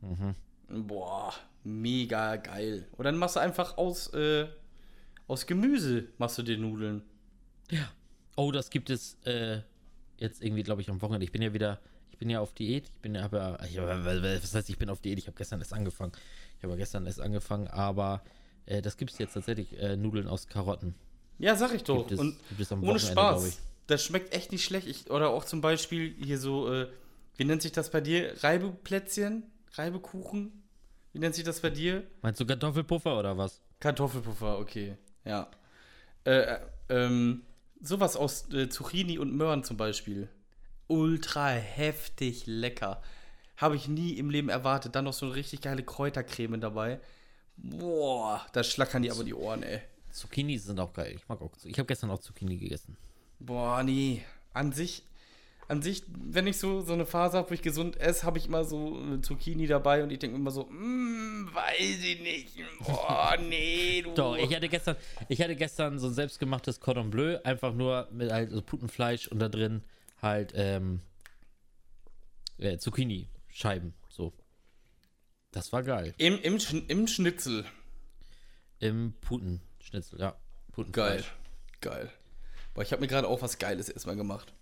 [0.00, 0.86] Mhm.
[0.86, 1.34] Boah,
[1.68, 2.86] mega geil.
[2.96, 4.46] Und dann machst du einfach aus, äh,
[5.26, 7.02] aus Gemüse machst du die Nudeln.
[7.70, 7.90] Ja.
[8.36, 9.60] Oh, das gibt es äh,
[10.16, 11.24] jetzt irgendwie, glaube ich, am Wochenende.
[11.24, 12.86] Ich bin ja wieder, ich bin ja auf Diät.
[12.86, 15.18] Ich bin ja, aber, ich, was heißt, ich bin auf Diät?
[15.18, 16.12] Ich habe gestern erst angefangen.
[16.58, 18.22] Ich habe gestern erst angefangen, aber
[18.66, 20.94] äh, das gibt es jetzt tatsächlich, äh, Nudeln aus Karotten.
[21.38, 21.98] Ja, sag ich doch.
[21.98, 23.46] Gibt es- und gibt es am ohne Spaß.
[23.48, 23.58] ich.
[23.86, 24.86] Das schmeckt echt nicht schlecht.
[24.86, 26.88] Ich, oder auch zum Beispiel hier so, äh,
[27.36, 28.34] wie nennt sich das bei dir?
[28.42, 29.44] Reibeplätzchen?
[29.74, 30.57] Reibekuchen?
[31.18, 32.04] Wie nennt sich das bei dir?
[32.22, 33.60] Meinst du Kartoffelpuffer oder was?
[33.80, 34.96] Kartoffelpuffer, okay.
[35.24, 35.50] Ja.
[36.24, 36.58] Äh, äh,
[36.90, 37.42] ähm,
[37.82, 40.28] sowas aus äh, Zucchini und Möhren zum Beispiel.
[40.86, 43.02] Ultra heftig lecker.
[43.56, 44.94] Habe ich nie im Leben erwartet.
[44.94, 47.00] Dann noch so eine richtig geile Kräutercreme dabei.
[47.56, 49.80] Boah, da schlackern die aber die Ohren, ey.
[50.12, 51.14] Zucchini sind auch geil.
[51.16, 51.50] Ich mag auch.
[51.64, 52.96] Ich habe gestern auch Zucchini gegessen.
[53.40, 54.22] Boah, nee.
[54.54, 55.02] An sich,
[55.68, 58.46] an sich, wenn ich so, so eine Phase habe, wo ich gesund esse, habe ich
[58.46, 62.54] immer so äh, Zucchini dabei und ich denke immer so, mm, weiß ich nicht.
[62.80, 64.14] Boah, nee, du.
[64.14, 64.96] Doch, ich hatte gestern,
[65.28, 69.40] ich hatte gestern so ein selbstgemachtes Cordon Bleu, einfach nur mit halt so Putenfleisch und
[69.40, 69.82] da drin
[70.22, 71.02] halt ähm,
[72.56, 73.92] äh, Zucchini-Scheiben.
[74.08, 74.32] So.
[75.50, 76.14] Das war geil.
[76.16, 77.66] Im, im, im Schnitzel.
[78.80, 80.30] Im Putenschnitzel, ja.
[80.30, 80.38] Geil.
[80.72, 81.32] Putenfleisch.
[81.82, 82.10] Geil.
[82.72, 84.54] Boah, ich habe mir gerade auch was Geiles erstmal gemacht.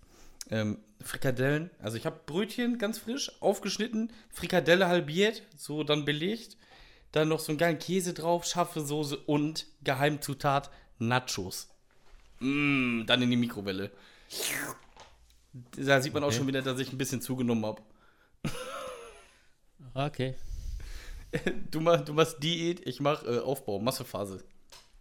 [0.49, 1.69] Ähm, Frikadellen.
[1.79, 6.57] Also ich habe Brötchen ganz frisch, aufgeschnitten, Frikadelle halbiert, so dann belegt.
[7.11, 11.69] Dann noch so einen geilen Käse drauf, scharfe Soße und Geheimzutat Nachos.
[12.39, 13.91] Mm, dann in die Mikrowelle.
[15.75, 16.37] Da sieht man auch Okay.
[16.37, 17.81] schon wieder, dass ich ein bisschen zugenommen habe.
[19.93, 20.35] Okay.
[21.71, 24.45] Du, mach, du machst Diät, ich mach äh, Aufbau, Massephase.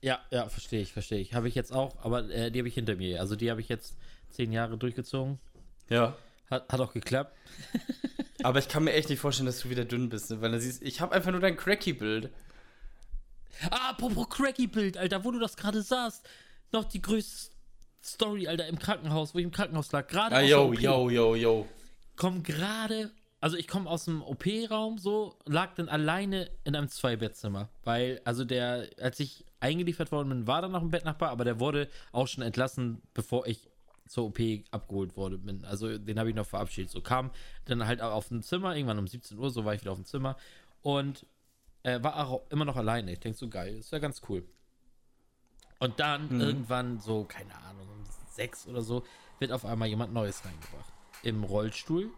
[0.02, 1.34] Ja, ja, verstehe ich, verstehe ich.
[1.34, 3.20] Habe ich jetzt auch, aber äh, die habe ich hinter mir.
[3.20, 3.96] Also die habe ich jetzt
[4.30, 5.38] zehn Jahre durchgezogen.
[5.88, 6.16] Ja.
[6.50, 7.36] Hat, hat auch geklappt.
[8.42, 10.40] Aber ich kann mir echt nicht vorstellen, dass du wieder dünn bist, ne?
[10.40, 12.30] weil du siehst, ich habe einfach nur dein Cracky-Bild.
[13.70, 16.28] Ah, apropos Cracky-Bild, Alter, wo du das gerade sagst.
[16.72, 17.54] Noch die größte
[18.04, 20.06] Story, Alter, im Krankenhaus, wo ich im Krankenhaus lag.
[20.06, 21.66] Gerade Ah, yo, yo, yo, yo.
[22.16, 23.10] Komm gerade,
[23.40, 27.68] also ich komme aus dem OP-Raum so, lag dann alleine in einem Zwei-Bettzimmer.
[27.84, 31.58] Weil, also der, als ich eingeliefert worden bin, war da noch ein Bettnachbar, aber der
[31.58, 33.68] wurde auch schon entlassen, bevor ich
[34.06, 34.38] zur OP
[34.70, 35.64] abgeholt wurde bin.
[35.64, 36.90] Also den habe ich noch verabschiedet.
[36.90, 37.30] So kam
[37.64, 39.98] dann halt auch auf dem Zimmer, irgendwann um 17 Uhr, so war ich wieder auf
[39.98, 40.36] dem Zimmer.
[40.82, 41.26] Und
[41.82, 43.12] äh, war auch immer noch alleine.
[43.12, 44.44] Ich denke so, geil, ist ja ganz cool.
[45.78, 49.04] Und dann irgendwann so, keine Ahnung, um sechs oder so,
[49.38, 50.92] wird auf einmal jemand Neues reingebracht.
[51.22, 52.10] Im Rollstuhl.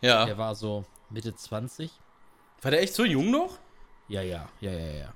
[0.00, 0.24] Ja.
[0.24, 1.90] Der war so Mitte 20.
[2.62, 3.58] War der echt so jung noch?
[4.08, 5.12] Ja, ja, ja, ja, ja.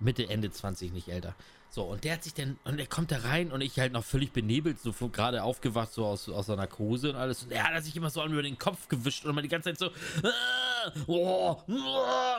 [0.00, 1.34] Mitte, Ende 20, nicht älter.
[1.74, 4.04] So, und der hat sich dann, und er kommt da rein und ich halt noch
[4.04, 7.42] völlig benebelt, so gerade aufgewacht, so aus, aus der Narkose und alles.
[7.42, 9.74] Und er hat sich immer so an über den Kopf gewischt und immer die ganze
[9.74, 9.86] Zeit so,
[10.22, 12.36] ah, oh, oh,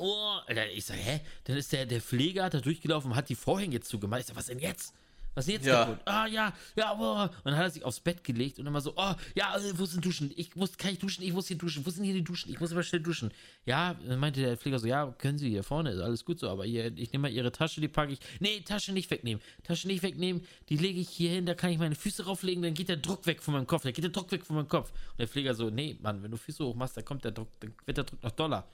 [0.00, 0.38] oh.
[0.48, 1.20] Alter, ich sag, hä?
[1.44, 4.22] Dann ist der, der Pfleger da durchgelaufen und hat die Vorhänge zugemacht.
[4.22, 4.92] Ich sag, was denn jetzt?
[5.36, 5.84] Was ist jetzt Ja.
[5.84, 6.00] kaputt?
[6.06, 7.30] Ah, ja, ja, boah.
[7.44, 9.84] Und dann hat er sich aufs Bett gelegt und immer so, oh, ja, äh, wo
[9.84, 10.32] sind Duschen?
[10.34, 11.22] Ich muss, kann ich duschen?
[11.22, 11.84] Ich muss hier duschen.
[11.84, 12.50] Wo sind hier die Duschen?
[12.50, 13.30] Ich muss aber schnell duschen.
[13.66, 16.48] Ja, dann meinte der Pfleger so, ja, können Sie hier vorne, ist alles gut so,
[16.48, 18.18] aber hier, ich nehme mal Ihre Tasche, die packe ich.
[18.40, 19.42] Nee, Tasche nicht wegnehmen.
[19.62, 22.72] Tasche nicht wegnehmen, die lege ich hier hin, da kann ich meine Füße rauflegen, dann
[22.74, 23.82] geht der Druck weg von meinem Kopf.
[23.82, 24.90] Dann geht der Druck weg von meinem Kopf.
[24.90, 27.48] Und der Pfleger so, nee, Mann, wenn du Füße hoch machst, dann kommt der Druck,
[27.60, 28.66] dann wird der Druck noch doller.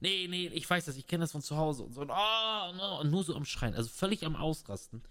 [0.00, 2.00] Nee, nee, ich weiß das, ich kenne das von zu Hause und so.
[2.02, 5.02] Und, oh, no, und nur so am Schreien, also völlig am Ausrasten.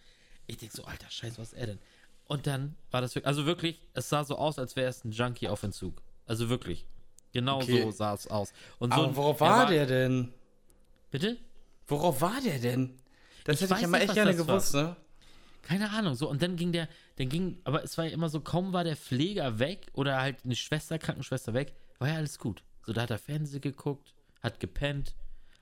[0.48, 1.80] Ich denke so, alter Scheiße, was ist er denn?
[2.26, 5.12] Und dann war das wirklich, also wirklich, es sah so aus, als wäre es ein
[5.12, 6.02] Junkie auf Entzug.
[6.26, 6.88] Also wirklich.
[7.34, 7.84] Genau Okay.
[7.84, 8.54] so sah es aus.
[8.80, 10.34] Und so, Aber worauf er war, der denn?
[11.12, 11.38] Bitte?
[11.88, 12.98] Worauf war der denn?
[13.44, 14.46] Das Ich hätte ich ja mal echt gerne das war.
[14.48, 14.96] gewusst, ne?
[15.62, 16.16] Keine Ahnung.
[16.16, 18.84] So, und dann ging der, dann ging, aber es war ja immer so, kaum war
[18.84, 22.64] der Pfleger weg oder halt eine Schwester, Krankenschwester weg, war ja alles gut.
[22.86, 25.16] So, da hat er Fernsehen geguckt, hat gepennt,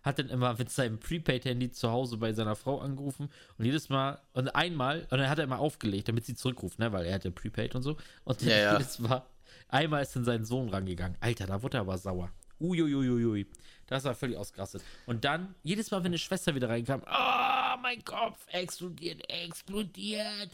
[0.04, 4.20] hat dann immer mit seinem Prepaid-Handy zu Hause bei seiner Frau angerufen und jedes Mal,
[4.34, 7.32] und einmal, und dann hat er immer aufgelegt, damit sie zurückruft, ne, weil er hatte
[7.32, 7.98] Prepaid und so.
[8.26, 8.74] Und Ja, ja.
[8.74, 9.24] jedes Mal,
[9.70, 11.18] einmal ist dann sein Sohn rangegangen.
[11.22, 12.30] Alter, da wurde er aber sauer.
[12.60, 13.48] Uiuiuiui.
[13.88, 14.82] Das war völlig ausgerastet.
[15.06, 20.50] Und dann, jedes Mal, wenn eine Schwester wieder reinkam, oh, mein Kopf explodiert, explodiert.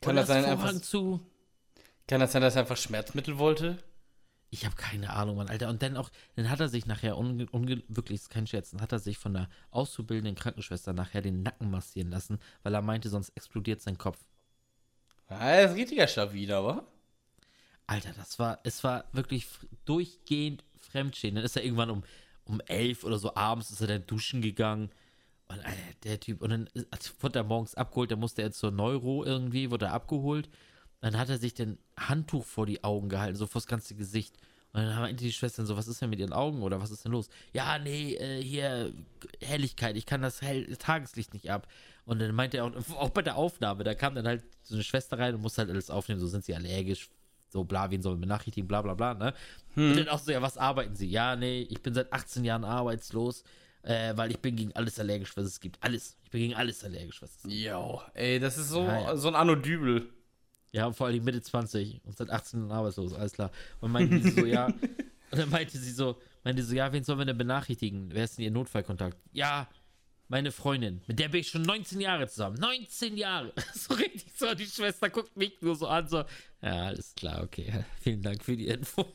[0.00, 1.20] Kann und das sein, Vorhang einfach- zu.
[2.08, 3.78] Kann das sein, dass er einfach Schmerzmittel wollte?
[4.52, 5.68] Ich habe keine Ahnung, Mann, Alter.
[5.68, 8.80] Und dann auch, dann hat er sich nachher, unge, unge, wirklich, ist kein Scherz, dann
[8.82, 13.08] hat er sich von der auszubildenden Krankenschwester nachher den Nacken massieren lassen, weil er meinte,
[13.08, 14.18] sonst explodiert sein Kopf.
[15.30, 16.86] Ja, er ist richtiger Schlawiner, wa?
[17.86, 19.46] Alter, das war, es war wirklich
[19.84, 21.36] durchgehend Fremdschäden.
[21.36, 22.04] Dann ist er irgendwann um,
[22.44, 24.90] um elf oder so abends ist er dann duschen gegangen.
[25.48, 28.72] Und Alter, der Typ, und dann ist- wurde er morgens abgeholt, dann musste er zur
[28.72, 30.48] Neuro irgendwie, wurde er abgeholt.
[31.02, 34.36] Dann hat er sich den Handtuch vor die Augen gehalten, so vors ganze Gesicht.
[34.72, 37.04] Und dann meinte die Schwestern so, was ist denn mit ihren Augen oder was ist
[37.04, 37.28] denn los?
[37.52, 38.94] Ja, nee, äh, hier,
[39.42, 41.68] Helligkeit, ich kann das Hell Tageslicht nicht ab.
[42.06, 44.82] Und dann meinte er auch, auch bei der Aufnahme, da kam dann halt so eine
[44.82, 47.10] Schwester rein und musste halt alles aufnehmen, so sind sie allergisch,
[47.50, 49.34] so bla, wen sollen wir benachrichtigen, bla bla bla, ne?
[49.76, 51.08] Und dann auch so, ja, was arbeiten sie?
[51.10, 53.44] Ja, nee, ich bin seit 18 Jahren arbeitslos,
[53.82, 55.76] äh, weil ich bin gegen alles allergisch, was es gibt.
[55.82, 56.16] Alles.
[56.24, 57.54] Ich bin gegen alles allergisch, was es gibt.
[57.54, 59.16] Jo, ey, das ist so, Ja, ja.
[59.16, 60.08] so ein Anno Dübel.
[60.72, 63.50] Ja, vor allem Mitte 20 und seit 18 Jahren arbeitslos, alles klar.
[63.80, 64.66] Und meinte sie so, ja.
[65.30, 68.10] Und dann meinte sie so, meinte so, ja, wen sollen wir denn benachrichtigen?
[68.12, 69.16] Wer ist denn ihr Notfallkontakt?
[69.32, 69.66] Ja,
[70.28, 71.00] meine Freundin.
[71.06, 72.58] Mit der bin ich schon 19 Jahre zusammen.
[72.58, 73.52] 19 Jahre.
[73.74, 74.54] So richtig so.
[74.54, 76.24] Die Schwester guckt mich nur so an, so,
[76.60, 77.84] ja, alles klar, okay.
[78.00, 79.06] Vielen Dank für die Info.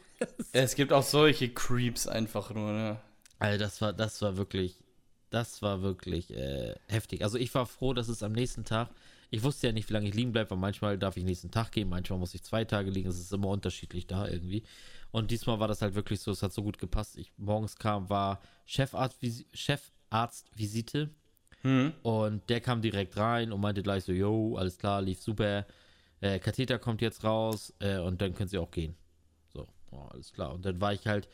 [0.52, 3.00] Es gibt auch solche Creeps einfach nur, ne?
[3.40, 4.84] Also das war, das war wirklich,
[5.30, 7.24] das war wirklich äh, heftig.
[7.24, 8.90] Also ich war froh, dass es am nächsten Tag,
[9.30, 11.72] ich wusste ja nicht, wie lange ich liegen bleibe, weil manchmal darf ich nächsten Tag
[11.72, 14.64] gehen, manchmal muss ich zwei Tage liegen, es ist immer unterschiedlich da irgendwie.
[15.12, 17.18] Und diesmal war das halt wirklich so, es hat so gut gepasst.
[17.18, 19.20] Ich morgens kam, war Chefarzt,
[19.54, 21.10] Chefarztvisite
[21.64, 21.92] Hm.
[22.04, 25.66] und der kam direkt rein und meinte gleich so, yo, alles klar, lief super.
[26.22, 28.96] Äh, Katheter kommt jetzt raus äh, und dann können sie auch gehen.
[29.52, 30.54] So, oh, alles klar.
[30.54, 31.28] Und dann war ich halt,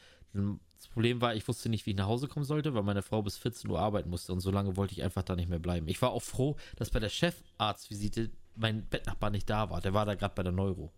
[0.83, 3.21] das Problem war, ich wusste nicht, wie ich nach Hause kommen sollte, weil meine Frau
[3.21, 5.87] bis 14 Uhr arbeiten musste und so lange wollte ich einfach da nicht mehr bleiben.
[5.87, 9.79] Ich war auch froh, dass bei der Chefarztvisite mein Bettnachbar nicht da war.
[9.81, 10.91] Der war da gerade bei der Neuro.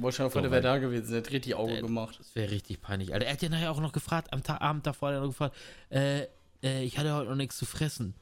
[0.00, 2.18] Vor, So, der wäre da gewesen, der hat richtig Auge Äh, gemacht.
[2.18, 3.14] Das wäre richtig peinlich.
[3.14, 5.28] Alter, er hat ja nachher auch noch gefragt, am Tag, Abend davor hat er noch
[5.28, 5.56] gefragt,
[5.90, 6.26] äh,
[6.62, 8.14] äh, ich hatte heute noch nichts zu fressen.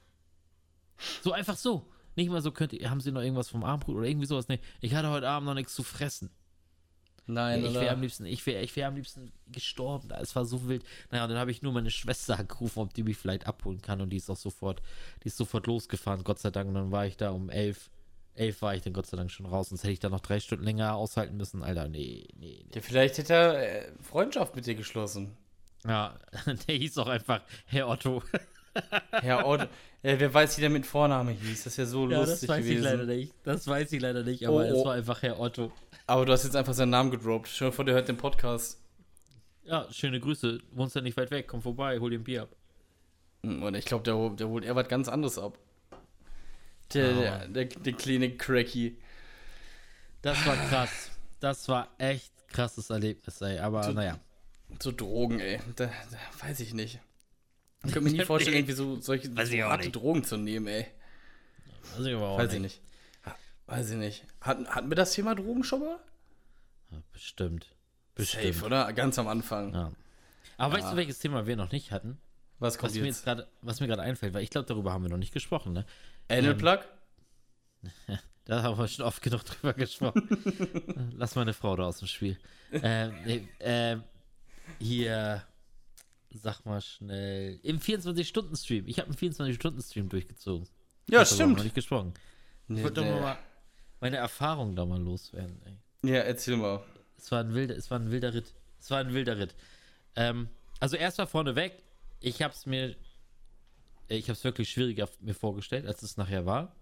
[1.23, 1.87] So einfach so.
[2.15, 4.49] Nicht mal so, könnt ihr, haben sie noch irgendwas vom Abendbrot oder irgendwie sowas?
[4.49, 6.31] Nee, ich hatte heute Abend noch nichts zu fressen.
[7.27, 7.81] Nein, ich oder?
[7.81, 10.11] wäre am liebsten, ich wäre ich wär am liebsten gestorben.
[10.21, 10.85] Es war so wild.
[11.11, 14.01] Naja, und dann habe ich nur meine Schwester angerufen, ob die mich vielleicht abholen kann.
[14.01, 14.81] Und die ist auch sofort,
[15.25, 16.69] die ist sofort losgefahren, Gott sei Dank.
[16.69, 17.91] Und dann war ich da um elf.
[18.35, 19.71] Elf war ich dann Gott sei Dank schon raus.
[19.71, 21.63] Sonst hätte ich da noch drei Stunden länger aushalten müssen.
[21.63, 22.71] Alter, nee, nee, nee.
[22.75, 25.37] Ja, vielleicht hätte er äh, Freundschaft mit dir geschlossen.
[25.87, 26.19] Ja,
[26.69, 28.23] der hieß auch einfach Herr Otto.
[29.11, 29.63] Herr Ott,
[30.03, 31.65] äh, wer weiß, wie der mit Vorname hieß.
[31.65, 32.85] Das wäre so Ja, das lustig weiß ich gewesen.
[32.85, 33.33] leider nicht.
[33.43, 34.85] Das weiß ich leider nicht, aber Oh, es oh.
[34.85, 35.73] war einfach Herr Otto.
[36.07, 37.59] Aber du hast jetzt einfach seinen Namen gedroppt.
[37.61, 38.81] Dir vor, der hört den Podcast.
[39.65, 40.61] Ja, schöne Grüße.
[40.73, 41.49] Wohnst ja nicht weit weg.
[41.49, 42.51] Komm vorbei, hol dir ein Bier ab.
[43.43, 45.59] Hm, Und ich glaube, der, der holt eher was ganz anderes ab.
[46.95, 48.97] Der, Ja, der, der, der kleine Cracky.
[50.23, 51.11] Das war krass.
[51.41, 53.59] Das war echt krasses Erlebnis, ey.
[53.59, 54.19] Aber So- naja.
[54.81, 55.61] So Drogen, ey.
[55.77, 57.01] Da, da weiß ich nicht.
[57.85, 59.95] Ich könnte mir nie vorstellen, irgendwie so solche so harte nicht.
[59.97, 60.87] Drogen zu nehmen, ey.
[61.97, 62.81] Weiß ich aber auch Weiß ich nicht.
[63.67, 64.25] Weiß ich nicht.
[64.41, 65.99] Hatten, hatten wir das Thema Drogen schon mal?
[66.91, 67.67] Ja, bestimmt.
[68.15, 68.55] Bestimmt.
[68.55, 68.93] Safe, oder?
[68.93, 69.75] Ganz am Anfang.
[69.75, 69.93] Ja.
[70.57, 70.83] Aber Ja.
[70.85, 72.19] weißt du, welches Thema wir noch nicht hatten?
[72.59, 73.25] Was kommt Was mir jetzt jetzt?
[73.25, 75.85] gerade, was mir gerade einfällt, weil ich glaube, darüber haben wir noch nicht gesprochen, ne?
[76.29, 76.79] Anal ähm, Plug?
[78.47, 80.29] Da haben wir schon oft genug drüber gesprochen.
[81.17, 82.39] Lass meine Frau da aus dem Spiel.
[82.71, 84.05] ähm, nee, ähm,
[84.79, 85.43] hier,
[86.33, 88.87] sag mal schnell, im 24-Stunden-Stream.
[88.87, 90.69] Ich habe einen 24-Stunden-Stream durchgezogen.
[91.11, 91.57] Ja, wir stimmt.
[91.57, 92.15] noch nicht gesprochen.
[92.69, 93.21] Ich Nee, wollte doch nee.
[93.21, 93.37] mal
[94.01, 95.61] meine Erfahrung da mal loswerden.
[95.65, 96.11] Ey.
[96.11, 96.83] Ja, erzähl mal.
[97.17, 98.55] Es war ein wilder, es war ein wilder Ritt.
[98.79, 99.55] Es war ein wilder Ritt.
[100.15, 100.49] Ähm,
[100.81, 101.83] also erst mal vorneweg,
[102.21, 102.95] ich habe es mir,
[104.09, 106.75] ich habe es wirklich schwieriger mir vorgestellt, als es nachher war.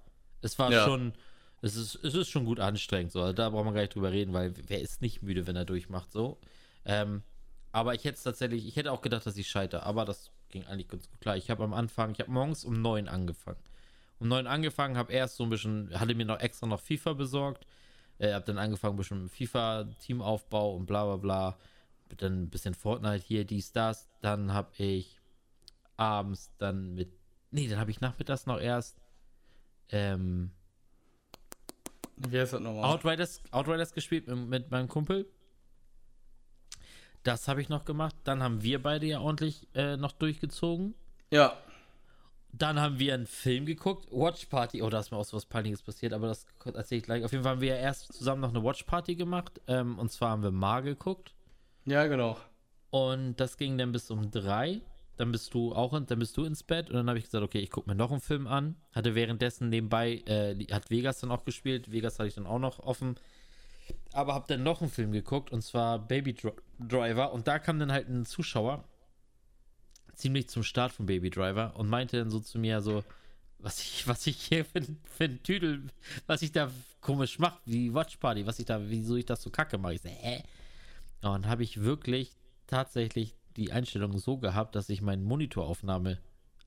[0.42, 0.84] Es war Ja.
[0.84, 1.14] schon,
[1.62, 3.12] es ist, es ist schon gut anstrengend.
[3.12, 3.20] So.
[3.22, 5.64] Also da braucht man gar nicht drüber reden, weil wer ist nicht müde, wenn er
[5.64, 6.38] durchmacht so.
[6.84, 7.22] Ähm,
[7.72, 10.88] aber ich hätte tatsächlich, ich hätte auch gedacht, dass ich scheitere, aber das ging eigentlich
[10.88, 11.36] ganz gut klar.
[11.36, 13.58] Ich habe am Anfang, ich habe morgens um neun angefangen.
[14.18, 17.66] Um neun angefangen, habe erst so ein bisschen, hatte mir noch extra noch FIFA besorgt.
[18.18, 21.58] Äh, hab dann angefangen, ein bisschen mit FIFA-Teamaufbau und bla bla bla.
[22.16, 24.08] Dann ein bisschen Fortnite hier, dies, das.
[24.20, 25.20] Dann habe ich
[25.96, 27.12] abends dann mit.
[27.50, 28.98] Nee, dann habe ich nachmittags noch erst
[29.90, 30.50] ähm,
[32.16, 32.84] Wie heißt das nochmal?
[32.84, 35.26] Outriders, Outriders gespielt mit, mit meinem Kumpel.
[37.22, 38.14] Das habe ich noch gemacht.
[38.24, 40.94] Dann haben wir beide ja ordentlich äh, noch durchgezogen.
[41.30, 41.56] Ja.
[42.56, 44.80] Dann haben wir einen Film geguckt, Watch Party.
[44.80, 47.24] Oh, da ist mir auch so was Peinliches passiert, aber das erzähle ich gleich.
[47.24, 49.60] Auf jeden Fall haben wir ja erst zusammen noch eine Watch Party gemacht.
[49.66, 51.34] Ähm, und zwar haben wir Mar geguckt.
[51.84, 52.36] Ja, genau.
[52.90, 54.82] Und das ging dann bis um drei.
[55.16, 56.90] Dann bist du auch in, dann bist du ins Bett.
[56.90, 58.76] Und dann habe ich gesagt, okay, ich gucke mir noch einen Film an.
[58.92, 61.90] Hatte währenddessen nebenbei, äh, hat Vegas dann auch gespielt.
[61.90, 63.16] Vegas hatte ich dann auch noch offen.
[64.12, 67.32] Aber habe dann noch einen Film geguckt und zwar Baby Dri- Driver.
[67.32, 68.84] Und da kam dann halt ein Zuschauer
[70.16, 73.04] ziemlich zum Start von Baby Driver und meinte dann so zu mir so,
[73.58, 75.82] was ich, was ich hier für, ein- für ein Tüdel,
[76.26, 79.50] was ich da komisch mache, wie Watch Party, was ich da, wieso ich das so
[79.50, 79.94] kacke mache.
[79.94, 80.42] Ich so, hä?
[81.22, 82.32] Und habe ich wirklich
[82.66, 86.18] tatsächlich die Einstellung so gehabt, dass ich meine Monitoraufnahme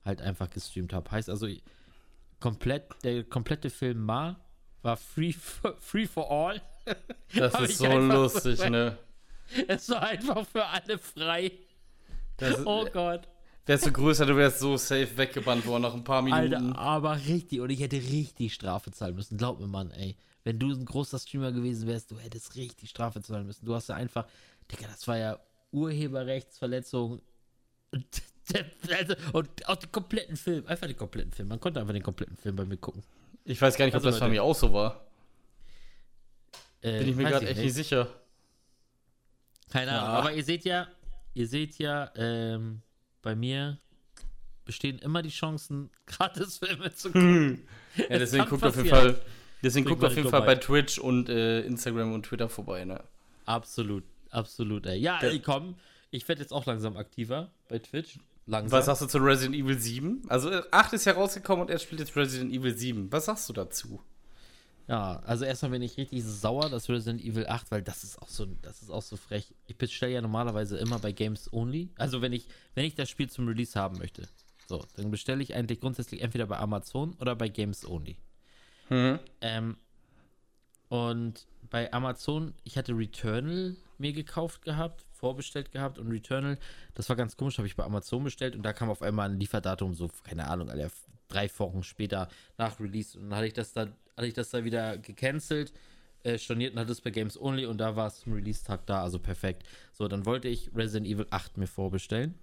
[0.04, 1.10] halt einfach gestreamt habe.
[1.10, 1.46] Heißt also,
[2.40, 4.38] komplett, der komplette Film Ma
[4.82, 6.60] war free for, free for all.
[7.34, 8.96] Das ist so lustig, so- ne?
[9.68, 11.52] Es war einfach für alle frei.
[12.38, 13.28] Das, Oh Gott.
[13.68, 16.54] Wärst du größer, du wärst so safe weggebannt worden nach ein paar Minuten.
[16.54, 17.60] Alter, aber richtig.
[17.60, 19.36] Und ich hätte richtig Strafe zahlen müssen.
[19.36, 20.16] Glaub mir, Mann, ey.
[20.42, 23.66] Wenn du ein großer Streamer gewesen wärst, du hättest richtig Strafe zahlen müssen.
[23.66, 24.26] Du hast ja einfach,
[24.72, 25.38] Digga, das war ja
[25.72, 27.20] Urheberrechtsverletzung.
[27.90, 28.22] Und,
[28.98, 30.66] also, und auch den kompletten Film.
[30.66, 31.48] Einfach den kompletten Film.
[31.48, 33.02] Man konnte einfach den kompletten Film bei mir gucken.
[33.44, 35.04] Ich weiß gar nicht, ob Also, das bei mir auch so war.
[36.80, 38.08] Äh, Bin ich mir gerade echt nicht sicher.
[39.70, 40.08] Keine Ahnung.
[40.08, 40.18] Ja.
[40.20, 40.88] Aber ihr seht ja,
[41.34, 42.80] ihr seht ja, ähm,
[43.22, 43.78] bei mir
[44.64, 47.66] bestehen immer die Chancen, Gratisfilme zu gucken.
[47.96, 48.88] Ja, deswegen guckt auf jeden.
[48.88, 49.20] Fall,
[49.62, 53.02] deswegen guckt auf jeden Fall bei Twitch und äh, Instagram und Twitter vorbei, ne?
[53.46, 54.98] Absolut, absolut, ey.
[54.98, 55.76] Ja, ey, komm,
[56.10, 58.18] ich werde jetzt auch langsam aktiver bei Twitch.
[58.46, 58.78] Langsam.
[58.78, 60.22] Was sagst du zu Resident Evil 7?
[60.28, 63.12] Also äh, 8 ist ja rausgekommen und er spielt jetzt Resident Evil 7.
[63.12, 64.00] Was sagst du dazu?
[64.88, 68.28] Ja, also erstmal bin ich richtig sauer, dass Resident Evil 8, weil das ist auch
[68.28, 69.54] so, das ist auch so frech.
[69.66, 71.90] Ich bestelle ja normalerweise immer bei Games Only.
[71.96, 74.26] Also wenn ich, wenn ich das Spiel zum Release haben möchte,
[74.66, 78.16] so, dann bestelle ich eigentlich grundsätzlich entweder bei Amazon oder bei Games Only.
[78.88, 79.18] Hm?
[79.42, 79.76] Ähm,
[80.88, 86.58] und bei Amazon, ich hatte Returnal mir gekauft gehabt, vorbestellt gehabt und Returnal,
[86.94, 89.38] das war ganz komisch, habe ich bei Amazon bestellt und da kam auf einmal ein
[89.38, 90.90] Lieferdatum, so, keine Ahnung, Alter,
[91.28, 93.82] drei Wochen später nach Release und dann hatte ich das da,
[94.16, 95.72] hatte ich das da wieder gecancelt,
[96.24, 99.02] äh, storniert und hatte es bei Games Only und da war es zum Release-Tag da,
[99.02, 99.64] also perfekt.
[99.92, 102.34] So, dann wollte ich Resident Evil 8 mir vorbestellen,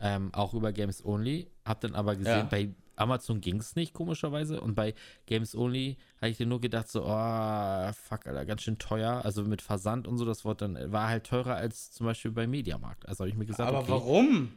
[0.00, 2.48] ähm, auch über Games Only, hab dann aber gesehen, Ja.
[2.50, 4.60] bei Amazon ging es nicht, komischerweise.
[4.60, 4.92] Und bei
[5.26, 9.24] Games Only habe ich dir nur gedacht, so, oh, fuck, Alter, ganz schön teuer.
[9.24, 12.48] Also mit Versand und so, das Wort dann war halt teurer als zum Beispiel bei
[12.48, 13.06] Mediamarkt.
[13.08, 14.48] Also habe ich mir gesagt, Aber okay, warum?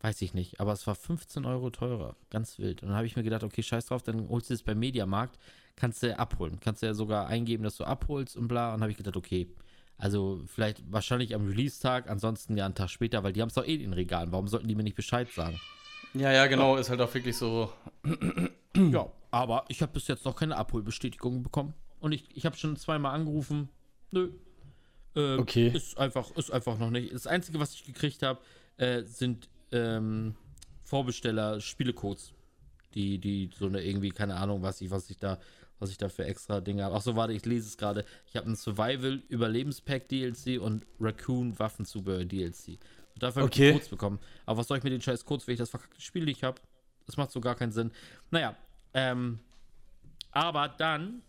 [0.00, 0.60] Weiß ich nicht.
[0.60, 2.16] Aber es war 15 Euro teurer.
[2.30, 2.82] Ganz wild.
[2.82, 5.38] Und dann habe ich mir gedacht, okay, scheiß drauf, dann holst du es beim Mediamarkt,
[5.76, 6.58] kannst du abholen.
[6.60, 8.74] Kannst du ja sogar eingeben, dass du abholst und bla.
[8.74, 9.48] Und habe ich gedacht, okay.
[9.96, 13.66] Also vielleicht wahrscheinlich am Release-Tag, ansonsten ja einen Tag später, weil die haben es doch
[13.66, 14.30] eh in den Regalen.
[14.30, 15.60] Warum sollten die mir nicht Bescheid sagen?
[16.14, 17.72] Ja, ja, genau, ist halt auch wirklich so.
[18.76, 21.74] Ja, aber ich habe bis jetzt noch keine Abholbestätigung bekommen.
[21.98, 23.68] Und ich, ich habe schon zweimal angerufen.
[24.12, 24.30] Nö.
[25.16, 25.68] Ähm, Okay.
[25.74, 27.12] Ist einfach, ist einfach noch nicht.
[27.12, 28.38] Das Einzige, was ich gekriegt habe,
[28.76, 30.34] äh, sind ähm,
[30.84, 32.32] Vorbesteller Spielecodes.
[32.94, 35.38] Die, die, so eine irgendwie, keine Ahnung, was ich, was ich da,
[35.78, 36.94] was ich da für extra Dinge habe.
[36.94, 38.04] Achso, warte, ich lese es gerade.
[38.26, 42.78] Ich habe ein Survival Überlebenspack DLC und Raccoon Waffenzubehör DLC.
[43.14, 43.72] Und dafür habe ich Okay.
[43.72, 44.18] Codes bekommen.
[44.46, 46.60] Aber was soll ich mit den scheiß Codes, wenn ich das verkackte Spiel nicht habe?
[47.06, 47.90] Das macht so gar keinen Sinn.
[48.30, 48.56] Naja,
[48.94, 49.38] ähm,
[50.30, 51.22] aber dann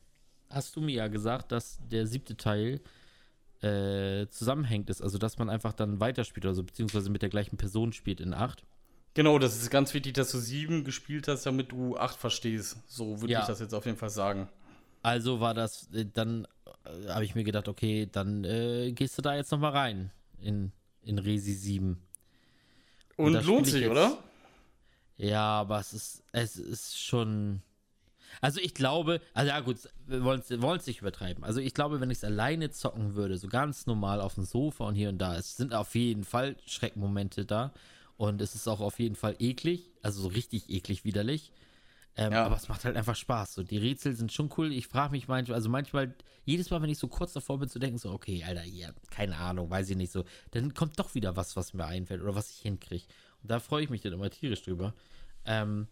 [0.49, 2.81] hast du mir ja gesagt, dass der siebte Teil
[3.61, 5.01] äh, zusammenhängt ist.
[5.01, 8.63] Also, dass man einfach dann weiterspielt, also beziehungsweise mit der gleichen Person spielt in 8.
[9.15, 12.77] Genau, das ist ganz wichtig, dass du 7 gespielt hast, damit du 8 verstehst.
[12.87, 13.41] So würde Ja.
[13.41, 14.47] ich das jetzt auf jeden Fall sagen.
[15.01, 16.45] Also war das, äh, dann
[16.85, 20.71] äh, habe ich mir gedacht, okay, dann äh, gehst du da jetzt nochmal rein in,
[21.01, 21.97] in Resi 7.
[23.17, 24.17] Und das lohnt sich, jetzt- oder?
[25.17, 27.61] Ja, aber es ist, es ist schon.
[28.41, 31.43] Also ich glaube, also ja gut, wir wollen es nicht übertreiben.
[31.43, 34.85] Also ich glaube, wenn ich es alleine zocken würde, so ganz normal auf dem Sofa
[34.85, 37.73] und hier und da, es sind auf jeden Fall Schreckmomente da.
[38.17, 41.53] Und es ist auch auf jeden Fall eklig, also so richtig eklig widerlich.
[42.17, 42.45] Ähm, Ja.
[42.45, 43.53] Aber es macht halt einfach Spaß.
[43.53, 44.73] So, die Rätsel sind schon cool.
[44.73, 46.13] Ich frage mich manchmal, also manchmal,
[46.43, 49.37] jedes Mal, wenn ich so kurz davor bin zu denken, so, okay, Alter, hier, keine
[49.37, 52.49] Ahnung, weiß ich nicht so, dann kommt doch wieder was, was mir einfällt oder was
[52.49, 53.05] ich hinkriege.
[53.41, 54.93] Und da freue ich mich dann immer tierisch drüber.
[55.45, 55.87] Ähm,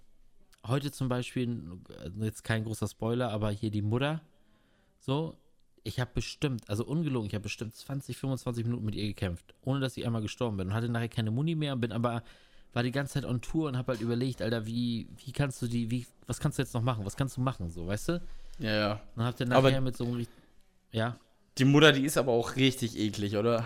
[0.66, 1.62] heute zum Beispiel,
[2.04, 4.22] äh, jetzt kein großer Spoiler, aber hier die Mutter,
[5.00, 5.38] so,
[5.84, 9.80] ich habe bestimmt, also ungelogen, ich habe bestimmt 20, 25 Minuten mit ihr gekämpft, ohne
[9.80, 12.24] dass ich einmal gestorben bin und hatte nachher keine Muni mehr und bin aber,
[12.74, 15.68] war die ganze Zeit on Tour und habe halt überlegt, Alter, wie, wie kannst du
[15.68, 18.22] die, wie, was kannst du jetzt noch machen, was kannst du machen, so, weißt du?
[18.60, 19.02] Ja, ja.
[19.16, 20.28] Dann habt ihr Aber- nachher mit so einem,
[20.92, 21.18] ja,
[21.58, 23.66] Die Mutter, die ist aber auch richtig eklig, oder?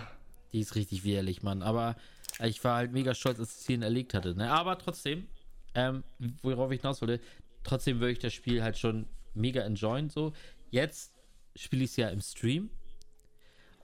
[0.52, 1.62] Die ist richtig widerlich, Mann.
[1.62, 1.96] Aber
[2.42, 4.34] ich war halt mega stolz, als ich sie ihn erlegt hatte.
[4.34, 4.50] Ne?
[4.50, 5.26] Aber trotzdem,
[5.74, 6.04] ähm,
[6.42, 7.20] worauf ich hinaus wollte,
[7.64, 10.10] trotzdem würde ich das Spiel halt schon mega enjoyen.
[10.10, 10.32] So.
[10.70, 11.12] Jetzt
[11.56, 12.70] spiele ich es ja im Stream.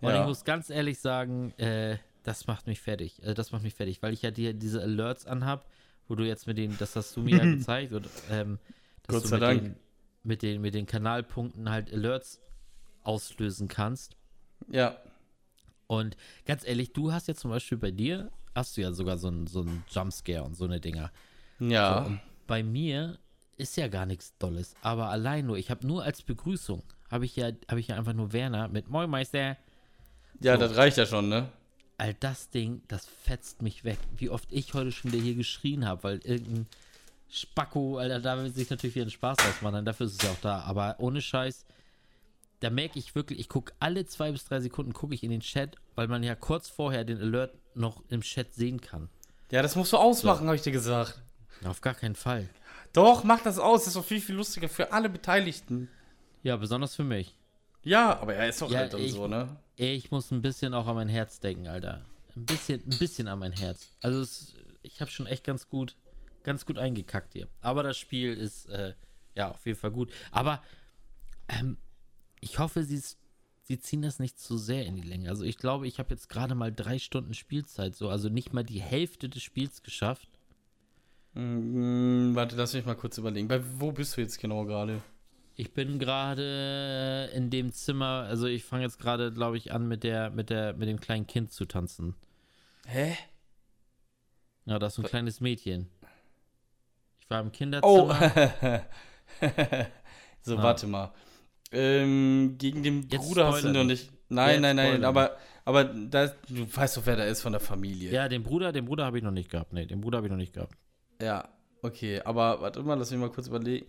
[0.00, 0.20] Und Ja.
[0.20, 3.20] ich muss ganz ehrlich sagen, äh, das macht mich fertig.
[3.22, 5.68] Also das macht mich fertig, weil ich ja die, diese Alerts anhab,
[6.08, 8.58] wo du jetzt mit den, das hast du mir ja gezeigt, und, ähm,
[9.04, 9.62] dass Gott du sei mit Dank.
[9.62, 9.76] Den,
[10.24, 12.40] mit, den, mit den Kanalpunkten halt Alerts
[13.02, 14.16] auslösen kannst.
[14.70, 14.98] Ja.
[15.86, 19.28] Und ganz ehrlich, du hast ja zum Beispiel bei dir, hast du ja sogar so
[19.28, 21.10] einen so einen Jumpscare und so eine Dinger.
[21.60, 22.04] Ja.
[22.04, 23.18] So, bei mir
[23.56, 24.74] ist ja gar nichts Dolles.
[24.82, 28.12] Aber allein nur, ich habe nur als Begrüßung, habe ich ja, habe ich ja einfach
[28.12, 29.56] nur Werner mit Moin Meister.
[30.40, 30.60] Ja, So.
[30.60, 31.48] das reicht ja schon, ne?
[31.96, 33.98] All das Ding, das fetzt mich weg.
[34.16, 36.66] Wie oft ich heute schon wieder hier geschrien habe, weil irgendein
[37.28, 40.30] Spacko, Alter, da will sich natürlich wieder einen Spaß draus machen, dafür ist es ja
[40.30, 40.60] auch da.
[40.60, 41.66] Aber ohne Scheiß,
[42.60, 45.40] da merke ich wirklich, ich gucke alle zwei bis drei Sekunden gucke ich in den
[45.40, 49.08] Chat, weil man ja kurz vorher den Alert noch im Chat sehen kann.
[49.50, 51.20] Ja, das musst du ausmachen, habe ich dir gesagt.
[51.64, 52.48] Auf gar keinen Fall.
[52.92, 53.80] Doch, mach das aus.
[53.80, 55.88] Das ist doch viel, viel lustiger für alle Beteiligten.
[56.42, 57.34] Ja, besonders für mich.
[57.82, 59.56] Ja, aber er ist doch Ja, halt dann ich- so, ne?
[59.76, 62.04] Ich muss ein bisschen auch an mein Herz denken, Alter.
[62.36, 63.90] Ein bisschen, ein bisschen an mein Herz.
[64.00, 65.96] Also es, ich habe schon echt ganz gut,
[66.42, 67.48] ganz gut eingekackt hier.
[67.60, 68.94] Aber das Spiel ist äh,
[69.36, 70.10] ja auf jeden Fall gut.
[70.32, 70.62] Aber
[71.48, 71.76] ähm,
[72.40, 73.00] ich hoffe, sie,
[73.62, 75.28] sie ziehen das nicht zu sehr in die Länge.
[75.28, 78.64] Also ich glaube, ich habe jetzt gerade mal drei Stunden Spielzeit, so also nicht mal
[78.64, 80.28] die Hälfte des Spiels geschafft.
[81.38, 83.46] Mm, warte, lass mich mal kurz überlegen.
[83.48, 85.00] Bei wo bist du jetzt genau gerade?
[85.54, 90.02] Ich bin gerade in dem Zimmer, also ich fange jetzt gerade, glaube ich, an mit
[90.04, 92.14] der, mit der, mit dem kleinen Kind zu tanzen.
[92.86, 93.16] Hä?
[94.66, 95.88] Ja, das ist ein kleines Mädchen.
[97.20, 97.50] Ich war im Oh.
[97.50, 98.82] Kinderzimmer.
[100.42, 100.62] so, Ah.
[100.62, 101.12] warte mal.
[101.70, 104.10] Ähm, gegen den Jetzt Bruder hast du noch nicht.
[104.28, 107.60] Nein, Jetzt nein, nein, aber, aber da, du weißt doch, wer da ist von der
[107.60, 108.10] Familie.
[108.10, 109.72] Ja, den Bruder, den Bruder habe ich noch nicht gehabt.
[109.72, 110.74] Nee, den Bruder habe ich noch nicht gehabt.
[111.20, 111.48] Ja,
[111.82, 113.86] okay, aber warte mal, lass mich mal kurz überlegen.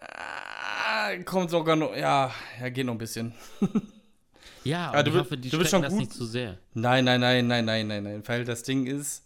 [0.00, 3.34] Ah, kommt sogar noch, ja, ja, geht noch ein bisschen.
[4.62, 6.00] Ja, Ah, und du ich hoffe, die du bist schon das gut.
[6.00, 6.58] nicht zu sehr.
[6.74, 9.24] Nein, nein, nein, nein, nein, nein, nein, weil das Ding ist,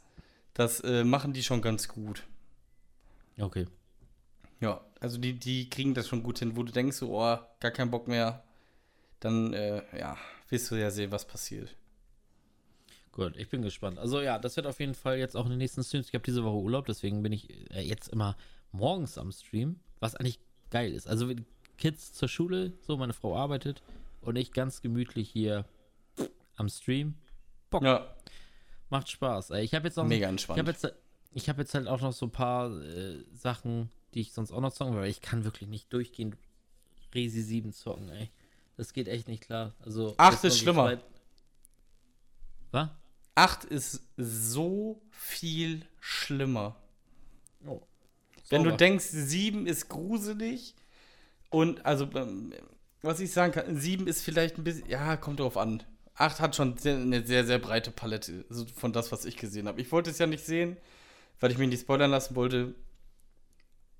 [0.55, 2.23] das äh, machen die schon ganz gut.
[3.41, 3.67] Okay.
[4.61, 7.73] Ja, also die, die kriegen das schon gut hin, wo du denkst, so, oh, gar
[7.73, 8.45] keinen Bock mehr.
[9.19, 10.17] Dann, äh, ja,
[10.51, 11.75] wirst du ja sehen, was passiert.
[13.15, 14.01] Gut, ich bin gespannt.
[14.01, 16.09] Also ja, das wird auf jeden Fall jetzt auch in den nächsten Streams.
[16.09, 18.37] Ich habe diese Woche Urlaub, deswegen bin ich äh, jetzt immer
[18.73, 20.41] morgens am Stream, was eigentlich
[20.71, 21.07] geil ist.
[21.07, 21.47] Also wenn
[21.79, 23.83] Kids zur Schule, so meine Frau arbeitet
[24.21, 25.65] und ich ganz gemütlich hier
[26.57, 27.15] am Stream.
[27.81, 28.17] Ja,
[28.91, 29.51] Macht Spaß.
[29.51, 30.69] Ey, Ich habe jetzt noch mega Ich habe entspannt.
[30.69, 30.93] jetzt,
[31.31, 34.61] ich hab jetzt halt auch noch so ein paar äh, Sachen, die ich sonst auch
[34.61, 36.37] noch zocken will, weil ich kann wirklich nicht durchgehend
[37.15, 38.29] Resi 7 zocken, ey.
[38.77, 39.73] Das geht echt nicht klar.
[39.85, 40.99] Also, jetzt war ist schlimmer.
[42.73, 42.89] Was?
[43.35, 46.77] 8 ist so viel schlimmer.
[47.67, 47.81] Oh.
[48.49, 50.75] Wenn du denkst, 7 ist gruselig
[51.51, 52.53] und also, ähm,
[53.03, 55.83] was ich sagen kann, 7 ist vielleicht ein bisschen, ja, kommt drauf an.
[56.17, 58.45] 8 hat schon eine sehr, sehr breite Palette
[58.77, 59.81] von das, was ich gesehen habe.
[59.81, 60.77] Ich wollte es ja nicht sehen,
[61.41, 62.75] weil ich mich nicht spoilern lassen wollte.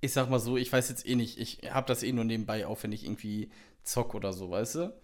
[0.01, 2.67] Ich sag mal so, ich weiß jetzt eh nicht, ich habe das eh nur nebenbei
[2.67, 3.51] auf, wenn ich irgendwie
[3.83, 4.95] zock oder so, weißt du?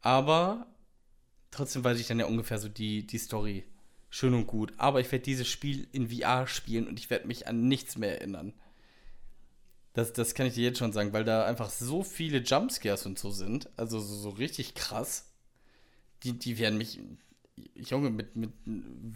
[0.00, 0.66] Aber
[1.50, 3.64] trotzdem weiß ich dann ja ungefähr so die, die Story.
[4.10, 4.72] Schön und gut.
[4.78, 8.18] Aber ich werde dieses Spiel in VR spielen und ich werde mich an nichts mehr
[8.18, 8.54] erinnern.
[9.92, 13.18] Das, das kann ich dir jetzt schon sagen, weil da einfach so viele Jumpscares und
[13.18, 13.68] so sind.
[13.76, 15.32] Also so, so richtig krass.
[16.22, 17.00] Die, die werden mich.
[17.74, 18.52] Junge, mit, mit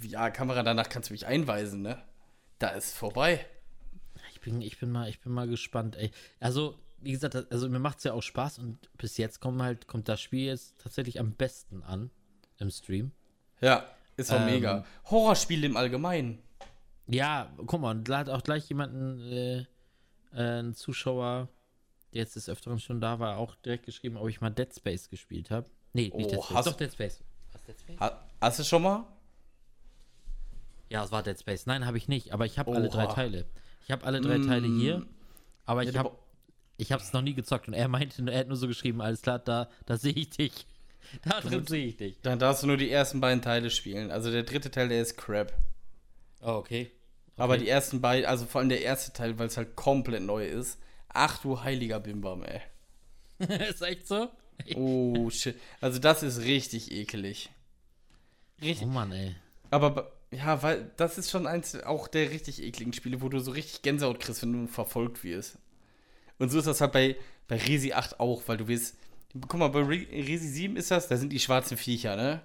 [0.00, 2.02] VR-Kamera danach kannst du mich einweisen, ne?
[2.58, 3.46] Da ist vorbei.
[4.32, 6.10] Ich bin, ich bin mal, ich bin mal gespannt, ey.
[6.40, 9.86] Also, wie gesagt, also mir macht es ja auch Spaß und bis jetzt kommt halt,
[9.86, 12.10] kommt das Spiel jetzt tatsächlich am besten an
[12.62, 13.12] im Stream.
[13.60, 13.84] Ja,
[14.16, 14.46] ist auch Ähm.
[14.46, 14.84] mega.
[15.10, 16.38] Horrorspiele im Allgemeinen.
[17.06, 19.58] Ja, guck mal, und da hat auch gleich jemanden, äh,
[20.34, 21.48] äh, ein Zuschauer,
[22.14, 25.10] der jetzt des Öfteren schon da war, auch direkt geschrieben, ob ich mal Dead Space
[25.10, 25.68] gespielt habe.
[25.92, 27.20] Nee, nicht Oh, Dead Space, hast- doch Dead Space.
[27.52, 28.00] Was, Dead Space?
[28.00, 29.04] Ha, hast du schon mal?
[30.88, 31.66] Ja, es war Dead Space.
[31.66, 33.06] Nein, habe ich nicht, aber ich habe alle drei.
[33.06, 33.46] Teile.
[33.84, 35.04] Ich habe alle drei Teile hier,
[35.64, 36.12] aber ich Ja, habe
[36.78, 39.22] ich habe es noch nie gezockt und er meinte, er hat nur so geschrieben, alles
[39.22, 40.66] klar, da, da sehe ich dich.
[41.24, 42.20] Da drin sehe ich dich.
[42.22, 44.10] Dann darfst du nur die ersten beiden Teile spielen.
[44.10, 45.52] Also der dritte Teil, der ist Crap.
[46.40, 46.90] Oh, okay.
[47.36, 47.64] Aber Okay.
[47.64, 50.78] die ersten beiden, also vor allem der erste Teil, weil es halt komplett neu ist.
[51.08, 52.60] Ach du heiliger Bimbam, ey.
[53.68, 54.28] ist echt so?
[54.76, 55.56] Oh shit.
[55.80, 57.50] Also das ist richtig ekelig.
[58.60, 58.86] Oh Richtig.
[58.88, 59.34] Mann, ey.
[59.70, 63.50] Aber ja, weil das ist schon eins auch der richtig ekligen Spiele, wo du so
[63.50, 65.58] richtig Gänsehaut kriegst, wenn du verfolgt wirst.
[66.38, 67.16] Und so ist das halt bei,
[67.48, 68.96] bei Resi 8 auch, weil du wirst.
[69.40, 72.42] Guck mal, bei Re Resi 7 ist das, da sind die schwarzen Viecher, ne?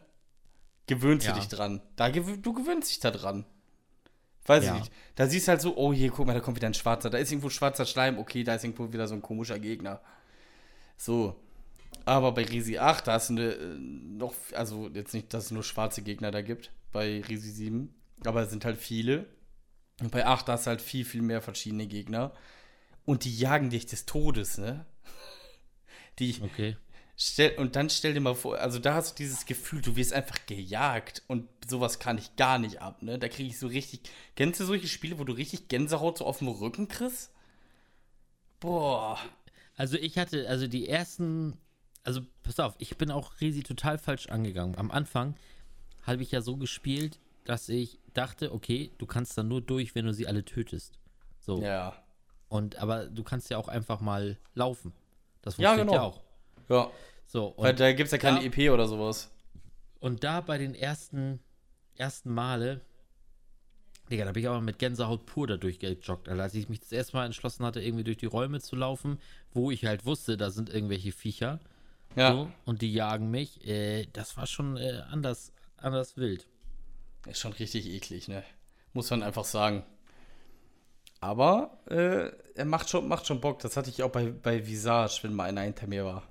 [0.87, 1.33] Gewöhnst Ja.
[1.33, 1.81] du dich dran.
[1.97, 3.45] Da du gewöhnst dich da dran.
[4.45, 4.75] Weiß Ja.
[4.75, 4.93] ich nicht.
[5.15, 7.09] Da siehst du halt so, oh hier, guck mal, da kommt wieder ein schwarzer.
[7.09, 10.01] Da ist irgendwo schwarzer Schleim, okay, da ist irgendwo wieder so ein komischer Gegner.
[10.95, 11.35] So.
[12.05, 15.51] Aber bei Risi 8, da hast du eine, äh, noch, also jetzt nicht, dass es
[15.51, 17.93] nur schwarze Gegner da gibt, bei Risi 7,
[18.25, 19.25] aber es sind halt viele.
[19.99, 22.31] Und bei 8, da hast du halt viel, viel mehr verschiedene Gegner.
[23.03, 24.85] Und die jagen dich des Todes, ne?
[26.19, 26.77] Die, Okay.
[27.19, 30.13] Stell, und dann stell dir mal vor, also da hast du dieses Gefühl, du wirst
[30.13, 33.17] einfach gejagt und sowas kann ich gar nicht ab, ne?
[33.17, 34.01] Da kriege ich so richtig.
[34.35, 37.31] Kennst du solche Spiele, wo du richtig Gänsehaut so auf dem Rücken kriegst?
[38.59, 39.17] Boah.
[39.75, 41.57] Also ich hatte, also die ersten
[42.07, 44.77] also pass auf, ich bin auch Resi total falsch angegangen.
[44.77, 45.35] Am Anfang
[46.03, 50.05] habe ich ja so gespielt, dass ich dachte, okay, du kannst dann nur durch, wenn
[50.05, 50.97] du sie alle tötest.
[51.41, 51.61] So.
[51.61, 52.01] Ja.
[52.47, 54.93] Und aber du kannst ja auch einfach mal laufen.
[55.41, 55.93] Das Ja, wusste ich genau.
[55.93, 56.21] ja auch.
[56.69, 56.91] Ja.
[57.25, 59.31] So, und Weil da gibt es ja keine da- EP oder sowas.
[59.99, 61.39] Und da bei den ersten,
[61.95, 62.81] ersten Male,
[64.09, 66.29] Digga, da bin ich aber mit Gänsehaut pur da durchgejoggt.
[66.29, 69.19] Also als ich mich das erste Mal entschlossen hatte, irgendwie durch die Räume zu laufen,
[69.53, 71.59] wo ich halt wusste, da sind irgendwelche Viecher.
[72.15, 72.31] Ja.
[72.31, 73.65] So, und die jagen mich.
[73.67, 76.47] Äh, das war schon äh, anders, anders wild.
[77.25, 78.43] Ist schon richtig eklig, ne?
[78.93, 79.83] Muss man einfach sagen.
[81.19, 83.59] Aber äh, er macht schon, macht schon Bock.
[83.59, 86.23] Das hatte ich auch bei, bei Visage, wenn mal einer hinter mir war.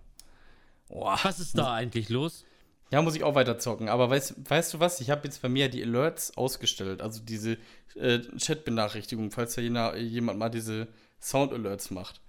[0.89, 1.18] Boah.
[1.22, 2.45] Was ist da eigentlich los?
[2.93, 3.89] Ja, muss ich auch weiter zocken.
[3.89, 5.01] Aber weißt, weißt du was?
[5.01, 7.03] Ich habe jetzt bei mir die Alerts ausgestellt.
[7.03, 7.59] Also diese
[7.97, 10.87] äh, Chat-Benachrichtigung, falls da jena, jemand mal diese
[11.20, 12.20] Sound-Alerts macht.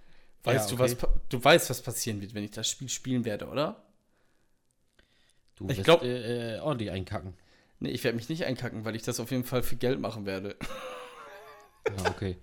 [0.42, 1.12] Weißt Ja, du, was okay.
[1.28, 3.84] du weißt, was passieren wird, wenn ich das Spiel spielen werde, oder?
[5.54, 7.34] Du Ich wirst, glaub- äh, äh, ordentlich einkacken.
[7.80, 10.26] Nee, ich werde mich nicht einkacken, weil ich das auf jeden Fall für Geld machen
[10.26, 10.56] werde.
[11.96, 12.36] Ja, okay.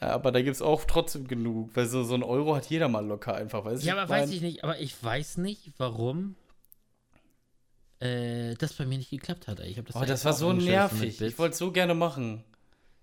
[0.00, 2.88] Ja, aber da gibt es auch trotzdem genug, weil so, so ein Euro hat jeder
[2.88, 3.86] mal locker einfach, weißt du?
[3.86, 6.36] Ja, aber weiß ich nicht, aber ich weiß nicht, warum
[8.00, 9.60] äh, das bei mir nicht geklappt hat.
[9.60, 9.70] Ey.
[9.70, 11.20] Ich hab das Oh, das war auch so nervig.
[11.20, 12.44] Ich wollte es so gerne machen.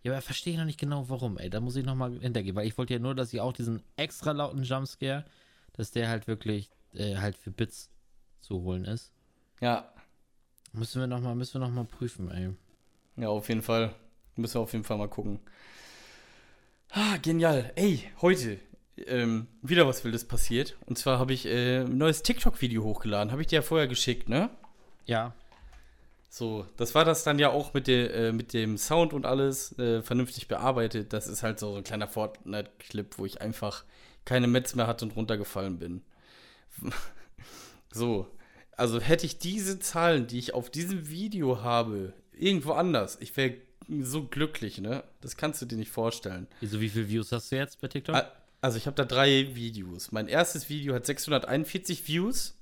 [0.04, 1.50] Ja, aber verstehe ich noch nicht genau, warum, ey.
[1.50, 4.32] Da muss ich nochmal hintergehen, weil ich wollte ja nur, dass ich auch diesen extra
[4.32, 5.26] lauten Jumpscare,
[5.74, 7.90] dass der halt wirklich äh, halt für Bits
[8.40, 9.12] zu holen ist.
[9.62, 9.92] Ja,
[10.76, 12.50] Müssen wir nochmal, müssen wir noch mal prüfen, ey.
[13.16, 13.96] ja, auf jeden Fall.
[14.36, 15.40] Müssen wir auf jeden Fall mal gucken.
[16.90, 17.72] Ah, genial.
[17.76, 18.60] Ey, heute
[19.08, 20.78] ähm, wieder was Wildes passiert.
[20.86, 23.32] Und zwar habe ich äh, ein neues TikTok-Video hochgeladen.
[23.32, 24.50] Habe ich dir ja vorher geschickt, ne?
[25.06, 25.34] Ja,
[26.30, 29.78] So, das war das dann ja auch mit, der, äh, mit dem Sound und alles
[29.80, 31.14] äh, vernünftig bearbeitet.
[31.14, 33.86] Das ist halt so ein kleiner Fortnite-Clip, wo ich einfach
[34.26, 36.02] keine Metz mehr hatte und runtergefallen bin.
[37.92, 38.28] so,
[38.76, 43.56] also hätte ich diese Zahlen, die ich auf diesem Video habe, irgendwo anders, ich wäre
[44.02, 45.04] so glücklich, ne?
[45.22, 46.48] Das kannst du dir nicht vorstellen.
[46.60, 48.16] wieso, wie viele Views hast du jetzt bei TikTok?
[48.62, 50.12] Also ich habe da drei Videos.
[50.12, 52.58] Mein erstes Video hat 641 Views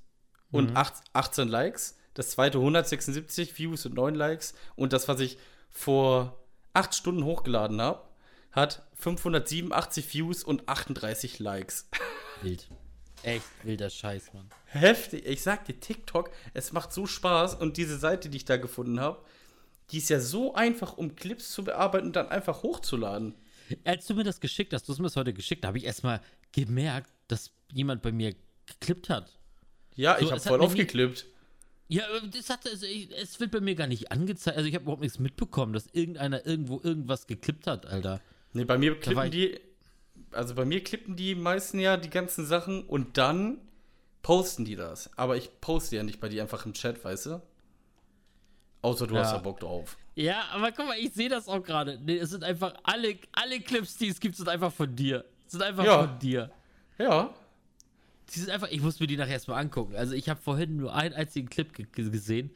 [0.50, 1.96] und acht- 18 Likes.
[2.14, 4.54] Das zweite 176 Views und 9 Likes.
[4.76, 5.38] Und das, was ich
[5.70, 6.38] vor
[6.74, 8.04] 8 Stunden hochgeladen habe,
[8.52, 11.88] hat 587 Views und 38 Likes.
[12.42, 12.68] Wild.
[13.22, 14.50] Echt wilder Scheiß, Mann.
[14.66, 15.24] Heftig.
[15.26, 17.54] Ich sag dir, TikTok, es macht so Spaß.
[17.54, 19.24] Und diese Seite, die ich da gefunden habe,
[19.94, 23.36] die ist ja so einfach, um Clips zu bearbeiten und dann einfach hochzuladen.
[23.84, 26.20] Als du mir das geschickt hast, du hast mir das heute geschickt, habe ich erstmal
[26.50, 28.34] gemerkt, dass jemand bei mir
[28.66, 29.38] geklippt hat.
[29.94, 31.26] Ja, So, ich habe voll aufgeklippt.
[31.86, 34.56] Ja, äh, das hat, also ich, es wird bei mir gar nicht angezeigt.
[34.56, 38.20] Also ich habe überhaupt nichts mitbekommen, dass irgendeiner irgendwo irgendwas geklippt hat, Alter.
[38.52, 39.60] Nee, bei mir klippen die,
[40.32, 43.58] also bei mir klippen die meisten ja die ganzen Sachen und dann
[44.22, 45.16] posten die das.
[45.16, 47.42] Aber ich poste ja nicht bei dir einfach im Chat, weißt du?
[48.84, 49.22] Außer du Ja.
[49.22, 49.96] hast da Bock drauf.
[50.14, 51.98] Ja, aber guck mal, ich sehe das auch gerade.
[52.04, 55.24] Nee, es sind einfach alle, alle Clips, die es gibt, sind einfach von dir.
[55.46, 56.06] Sind einfach Ja.
[56.06, 56.50] von dir.
[56.98, 57.34] Ja.
[58.32, 59.96] Die sind einfach, ich muss mir die nachher erstmal angucken.
[59.96, 62.50] Also ich habe vorhin nur einen einzigen Clip ge ge- gesehen.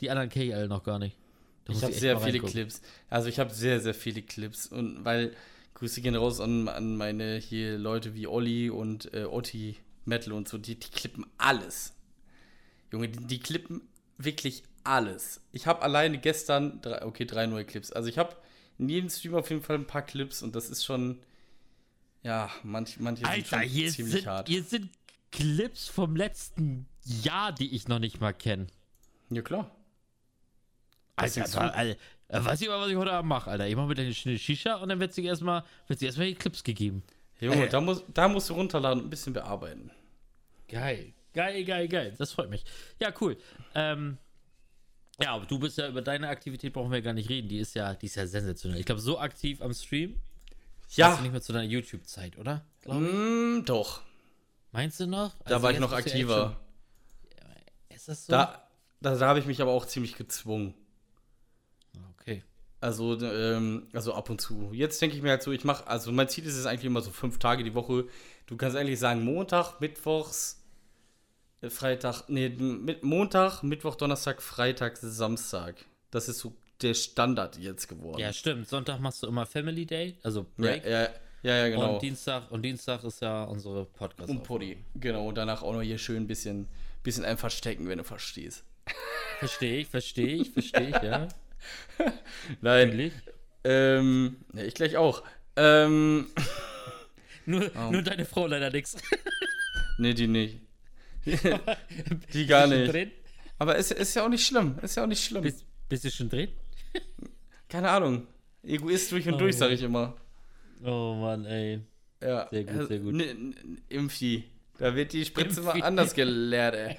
[0.00, 1.16] Die anderen kenne ich alle noch gar nicht.
[1.64, 2.52] Da Ich habe sehr viele reingucken.
[2.52, 2.80] Clips.
[3.10, 4.66] Also ich habe sehr, sehr viele Clips.
[4.66, 5.34] Und weil,
[5.74, 10.48] Grüße gehen raus an, an meine hier Leute wie Olli und äh, Otti Metal und
[10.48, 11.94] so, die, die klippen alles.
[12.92, 13.82] Junge, die, die klippen
[14.18, 15.40] wirklich alles.
[15.52, 17.92] Ich habe alleine gestern, drei, okay, drei neue Clips.
[17.92, 18.36] Also ich habe
[18.78, 21.20] in jedem Stream auf jeden Fall ein paar Clips und das ist schon,
[22.22, 24.48] ja, manch, manche sind Alter, schon hier ziemlich sind, hart.
[24.48, 24.90] hier sind
[25.32, 28.66] Clips vom letzten Jahr, die ich noch nicht mal kenne.
[29.30, 29.70] Ja, klar.
[31.16, 33.68] Was Alter, da, Alter, äh, weiß ich mal, was ich heute Abend mache, Alter.
[33.68, 37.02] Ich mache mir eine Shisha und dann wird sich erstmal, wird erstmal die Clips gegeben.
[37.40, 37.68] Junge, Äh.
[37.68, 39.90] da, muss, da musst du runterladen und ein bisschen bearbeiten.
[40.68, 41.12] Geil.
[41.32, 42.14] Geil, geil, geil.
[42.18, 42.64] Das freut mich.
[42.98, 43.36] Ja, cool.
[43.74, 44.18] Ähm,
[45.22, 47.48] ja, aber du bist ja über deine Aktivität brauchen wir gar nicht reden.
[47.48, 48.80] Die ist ja, die ist ja sensationell.
[48.80, 50.16] Ich glaube, so aktiv am Stream
[50.90, 52.64] Ja, nicht mehr zu deiner YouTube-Zeit, oder?
[52.86, 54.02] Mm, doch.
[54.72, 55.34] Meinst du noch?
[55.44, 56.56] Da Also war ich noch aktiver.
[57.88, 58.30] schon- Ist das so?
[58.32, 58.68] Da,
[59.00, 60.74] da, da habe ich mich aber auch ziemlich gezwungen.
[62.20, 62.42] Okay.
[62.80, 64.70] Also, ähm, also ab und zu.
[64.72, 67.02] Jetzt denke ich mir halt so, ich mache, also mein Ziel ist es eigentlich immer
[67.02, 68.06] so fünf Tage die Woche.
[68.46, 70.59] Du kannst eigentlich sagen, Montag, Mittwochs,
[71.68, 75.84] Freitag, nee, mit Montag, Mittwoch, Donnerstag, Freitag, Samstag.
[76.10, 78.18] Das ist so der Standard jetzt geworden.
[78.18, 78.68] Ja, stimmt.
[78.68, 80.84] Sonntag machst du immer Family Day, also ja, Break.
[80.86, 81.02] ja,
[81.42, 81.94] ja, ja, genau.
[81.94, 84.78] Und Dienstag, und Dienstag ist ja unsere podcast Und Poddy.
[84.94, 86.68] Genau, und danach auch noch hier schön ein bisschen,
[87.02, 88.64] bisschen ein Verstecken, wenn du verstehst.
[89.38, 91.28] Verstehe ich, verstehe ich, verstehe ich, ja.
[92.62, 93.12] Nein,
[93.64, 95.22] ähm, ja, ich gleich auch.
[95.56, 96.28] Ähm,
[97.46, 97.90] Nur, Oh.
[97.90, 98.96] nur deine Frau leider nix.
[99.98, 100.60] Nee, die nicht.
[102.32, 102.92] die gar nicht.
[102.92, 103.10] Drin?
[103.58, 104.78] Aber ist, ist ja auch nicht schlimm.
[104.82, 105.42] Ist ja auch nicht schlimm.
[105.42, 106.48] Bist, bist du schon drin?
[107.68, 108.26] Keine Ahnung.
[108.62, 109.38] Egoist durch und Oh.
[109.38, 110.16] durch, sage ich immer.
[110.82, 111.80] Oh Mann, ey.
[112.22, 112.48] Ja.
[112.50, 113.14] Sehr gut, sehr gut.
[113.14, 114.44] N- n- Impfi.
[114.78, 115.82] Da wird die Spritze mal Impfi.
[115.82, 116.96] anders gelehrt, ey.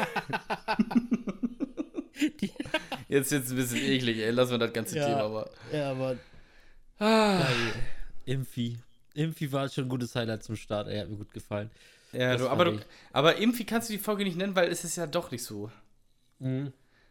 [3.08, 4.30] Jetzt wird's ein bisschen eklig, ey.
[4.30, 5.06] Lassen wir das ganze Ja.
[5.06, 5.50] Thema aber.
[5.72, 6.16] Ja, aber
[6.98, 7.46] Ah.
[8.26, 8.76] Impfi.
[9.14, 11.70] Impfi war schon ein gutes Highlight zum Start, ey, hat mir gut gefallen.
[12.12, 12.80] Ja, du, aber, du,
[13.12, 15.70] aber Impfi kannst du die Folge nicht nennen, weil es ist ja doch nicht so.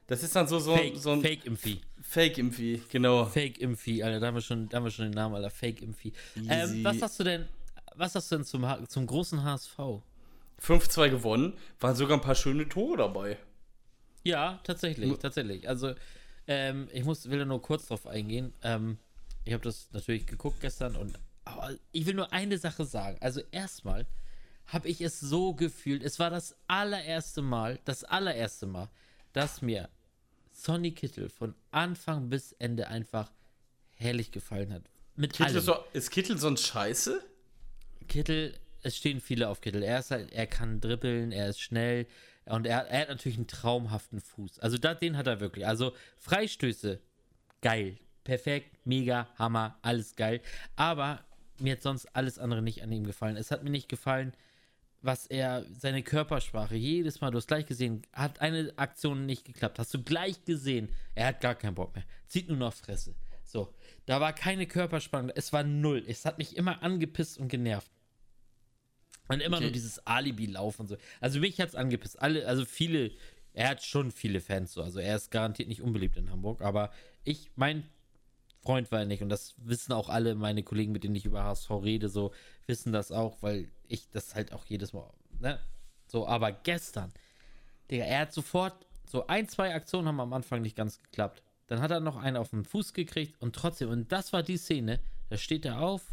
[0.07, 1.81] Das ist dann so, so, Fake, so ein Fake Impfi.
[2.01, 3.25] Fake-Impfi, genau.
[3.25, 5.51] Fake Impfi, Alter, da haben wir schon, da haben wir schon den Namen, Alter.
[5.51, 6.13] Fake Impfi.
[6.35, 6.47] Easy.
[6.49, 7.47] Ähm, was hast du denn,
[7.95, 9.77] was hast du denn zum, zum großen HSV?
[10.59, 13.37] 5-2 gewonnen, waren sogar ein paar schöne Tore dabei.
[14.23, 15.69] Ja, tatsächlich, tatsächlich.
[15.69, 15.93] Also,
[16.47, 18.53] ähm, ich muss, will da nur kurz drauf eingehen.
[18.63, 18.97] Ähm,
[19.45, 23.17] ich habe das natürlich geguckt gestern und aber ich will nur eine Sache sagen.
[23.21, 24.05] Also, erstmal
[24.71, 26.03] habe ich es so gefühlt.
[26.03, 28.89] Es war das allererste Mal, das allererste Mal,
[29.33, 29.89] dass mir
[30.51, 33.31] Sonny Kittel von Anfang bis Ende einfach
[33.95, 34.83] herrlich gefallen hat.
[35.15, 35.57] Mit Kittel allem.
[35.57, 37.23] ist, so, ist Kittel sonst scheiße?
[38.07, 39.83] Kittel, es stehen viele auf Kittel.
[39.83, 42.07] Er ist halt, er kann dribbeln, er ist schnell
[42.45, 44.59] und er, er hat natürlich einen traumhaften Fuß.
[44.59, 45.67] Also da, den hat er wirklich.
[45.67, 46.99] Also Freistöße,
[47.61, 50.41] geil, perfekt, mega, Hammer, alles geil.
[50.75, 51.23] Aber
[51.59, 53.37] mir hat sonst alles andere nicht an ihm gefallen.
[53.37, 54.33] Es hat mir nicht gefallen,
[55.01, 59.79] was er, seine Körpersprache, jedes Mal, du hast gleich gesehen, hat eine Aktion nicht geklappt.
[59.79, 62.03] Hast du gleich gesehen, er hat gar keinen Bock mehr.
[62.27, 63.15] Zieht nur noch Fresse.
[63.43, 63.73] So,
[64.05, 66.03] da war keine Körperspannung, es war null.
[66.07, 67.89] Es hat mich immer angepisst und genervt.
[69.27, 69.65] Und immer Okay.
[69.65, 70.97] nur dieses Alibi-Lauf und so.
[71.21, 72.21] Also mich hat's angepisst.
[72.21, 73.11] Alle, also viele,
[73.53, 74.81] er hat schon viele Fans so.
[74.83, 76.91] Also er ist garantiert nicht unbeliebt in Hamburg, aber
[77.23, 77.87] ich, mein
[78.61, 79.21] Freund war er nicht.
[79.21, 82.33] Und das wissen auch alle meine Kollegen, mit denen ich über HSV rede, so,
[82.65, 85.59] wissen das auch, weil ich das halt auch jedes Mal, ne?
[86.07, 87.11] So, aber gestern,
[87.91, 91.43] Digga, er hat sofort, so ein, zwei Aktionen haben am Anfang nicht ganz geklappt.
[91.67, 94.57] Dann hat er noch einen auf den Fuß gekriegt und trotzdem, und das war die
[94.57, 96.03] Szene, da steht er auf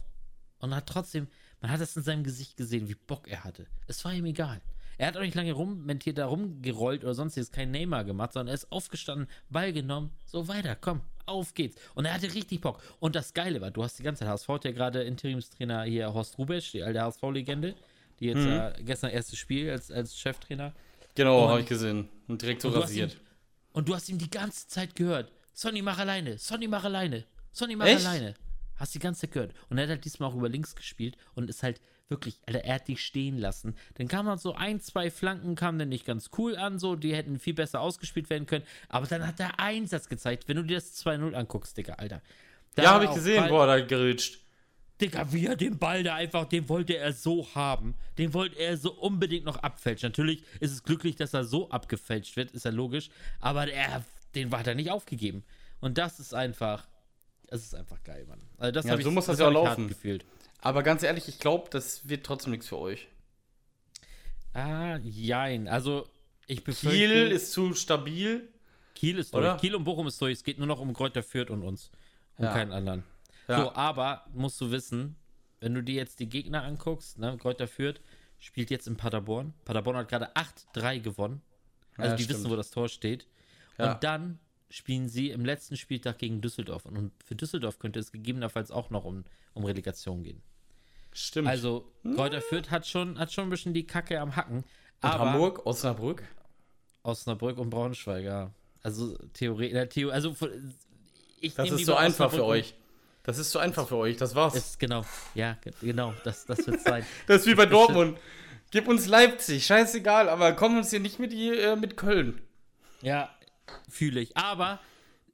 [0.59, 1.29] und hat trotzdem,
[1.61, 3.67] man hat es in seinem Gesicht gesehen, wie Bock er hatte.
[3.87, 4.61] Es war ihm egal.
[4.99, 8.55] Er hat auch nicht lange rummentiert, da rumgerollt oder sonstiges, kein Neymar gemacht, sondern er
[8.55, 11.77] ist aufgestanden, Ball genommen, so weiter, komm, auf geht's.
[11.95, 12.83] Und er hatte richtig Bock.
[13.01, 16.13] Und das Geile war, du hast die ganze Zeit HSV, hat ja gerade Interimstrainer hier
[16.15, 17.75] Horst Rubesch, die alte HSV-Legende,
[18.21, 20.73] die jetzt äh, gestern erstes Spiel als, als Cheftrainer.
[21.15, 22.09] Genau, habe ich gesehen.
[22.29, 23.21] Und direkt so Und du, hast ihm, rasiert.
[23.73, 25.33] und du hast ihm die ganze Zeit gehört.
[25.53, 26.39] Sonny, mach alleine.
[26.39, 27.25] Sonny, mach alleine.
[27.53, 28.07] Sonny, mach Echt?
[28.07, 28.35] alleine.
[28.77, 29.55] Hast die ganze Zeit gehört.
[29.71, 32.75] Und er hat halt diesmal auch über links gespielt und ist halt wirklich, Alter, er
[32.77, 33.75] hat dich stehen lassen.
[33.95, 37.15] Dann kam man so ein, zwei Flanken, kamen dann nicht ganz cool an, so, die
[37.15, 38.65] hätten viel besser ausgespielt werden können.
[38.89, 42.23] Aber dann hat er Einsatz gezeigt, wenn du dir das 2-0 anguckst, Digga, Alter.
[42.75, 44.41] Da Ja, habe ich gesehen, Ball- boah, da geritscht.
[45.01, 47.95] Digga, wie er den Ball da einfach, den wollte er so haben.
[48.17, 50.09] Den wollte er so unbedingt noch abfälschen.
[50.09, 53.11] Natürlich ist es glücklich, dass er so abgefälscht wird, ist ja logisch.
[53.41, 54.05] Aber er,
[54.35, 55.45] den hat er nicht aufgegeben.
[55.81, 56.87] Und das ist einfach,
[57.49, 58.41] das ist einfach geil, Mann.
[58.57, 59.87] Also das Ja, so ich, muss das das ja auch laufen.
[59.87, 60.25] gefühlt.
[60.67, 63.07] Aber ganz ehrlich, ich glaube, das wird trotzdem nichts für euch.
[64.53, 65.69] Ah, jein.
[65.69, 66.09] Also,
[66.47, 68.49] ich befürchte, Kiel ist zu stabil.
[68.95, 69.43] Kiel ist durch.
[69.45, 69.57] oder?
[69.59, 70.33] Kiel und Bochum ist durch.
[70.33, 71.91] Es geht nur noch um Kräuter Fürth und uns.
[72.39, 72.53] Um Ja.
[72.53, 73.05] keinen anderen.
[73.49, 73.63] Ja.
[73.63, 75.15] So, aber musst du wissen,
[75.61, 78.01] wenn du dir jetzt die Gegner anguckst, ne, Kräuter Fürth
[78.41, 79.55] spielt jetzt in Paderborn.
[79.65, 81.43] Paderborn hat gerade 8-3 gewonnen.
[81.97, 82.41] Also Ja, die stimmt.
[82.41, 83.27] wissen, wo das Tor steht.
[83.79, 84.39] Und dann
[84.69, 86.87] spielen sie im letzten Spieltag gegen Düsseldorf.
[86.87, 90.43] Und für Düsseldorf könnte es gegebenenfalls auch noch um, um Relegation gehen.
[91.19, 91.49] Stimmt.
[91.49, 94.59] Also Kräuter Fürth hat schon, hat schon ein bisschen die Kacke am Hacken.
[94.59, 94.65] und
[95.01, 96.23] aber Hamburg, Osnabrück.
[97.03, 98.51] Osnabrück und Braunschweig, ja.
[98.83, 100.37] Also Theorie, äh, Theo, also
[101.41, 102.75] ich Das ist so einfach für Osnabrück euch.
[103.23, 104.55] Das ist so einfach für euch, das war's.
[104.55, 105.05] Ist genau,
[105.35, 107.05] ja, ge- genau, das, das wird sein.
[107.27, 108.19] Das ist wie bei Dortmund.
[108.71, 112.41] Gib uns Leipzig, scheißegal, aber komm uns hier nicht mit, die, äh, mit Köln.
[113.03, 113.31] Ja,
[113.89, 114.37] fühle ich.
[114.37, 114.81] Aber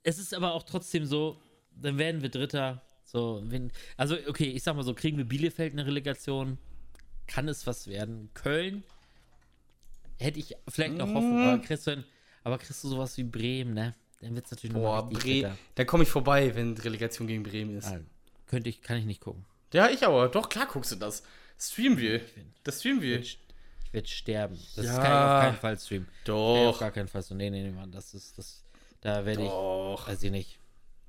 [0.05, 1.41] es ist aber auch trotzdem so,
[1.75, 2.83] dann werden wir Dritter.
[3.13, 6.57] So, wenn, also, okay, ich sag mal so, kriegen wir Bielefeld eine Relegation,
[7.27, 8.31] kann es was werden.
[8.33, 8.85] Köln
[10.19, 11.49] hätte ich vielleicht noch hoffen, Mm.
[11.49, 12.05] aber kriegst, du,
[12.43, 13.95] aber kriegst du sowas wie Bremen, ne?
[14.23, 15.59] Dann wird es natürlich Boah, nochmal richtig Bre bitter.
[15.75, 17.89] da komme ich vorbei, wenn Relegation gegen Bremen ist.
[17.89, 18.01] Ah,
[18.47, 19.45] Könnte ich, kann ich nicht gucken.
[19.75, 20.29] Ja, ich aber.
[20.29, 21.23] Doch, klar guckst du das.
[21.59, 22.21] Streamen wir.
[22.65, 23.19] Das streamen wir.
[23.21, 23.39] Ich
[23.91, 24.59] werde sterben.
[24.77, 24.93] Das Ja.
[24.95, 26.09] kann ich auf keinen Fall streamen.
[26.25, 27.35] Ich auf Doch, gar keinen Fall so.
[27.35, 27.91] Nee, nee, nee, Mann.
[27.93, 28.63] Das ist, das,
[29.01, 30.59] da werde ich, doch, weiß ich nicht.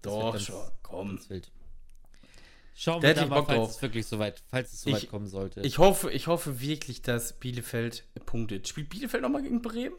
[0.02, 0.72] Das wird doch schon.
[0.82, 1.10] Komm.
[1.16, 1.52] Ganz wild.
[2.76, 3.70] Schauen Da wir da mal, Bock falls drauf.
[3.72, 5.62] es wirklich soweit, falls es soweit Ich- kommen sollte.
[5.62, 8.68] Ich hoffe, ich hoffe wirklich, dass Bielefeld punktet.
[8.68, 9.96] Spielt Bielefeld nochmal gegen Bremen?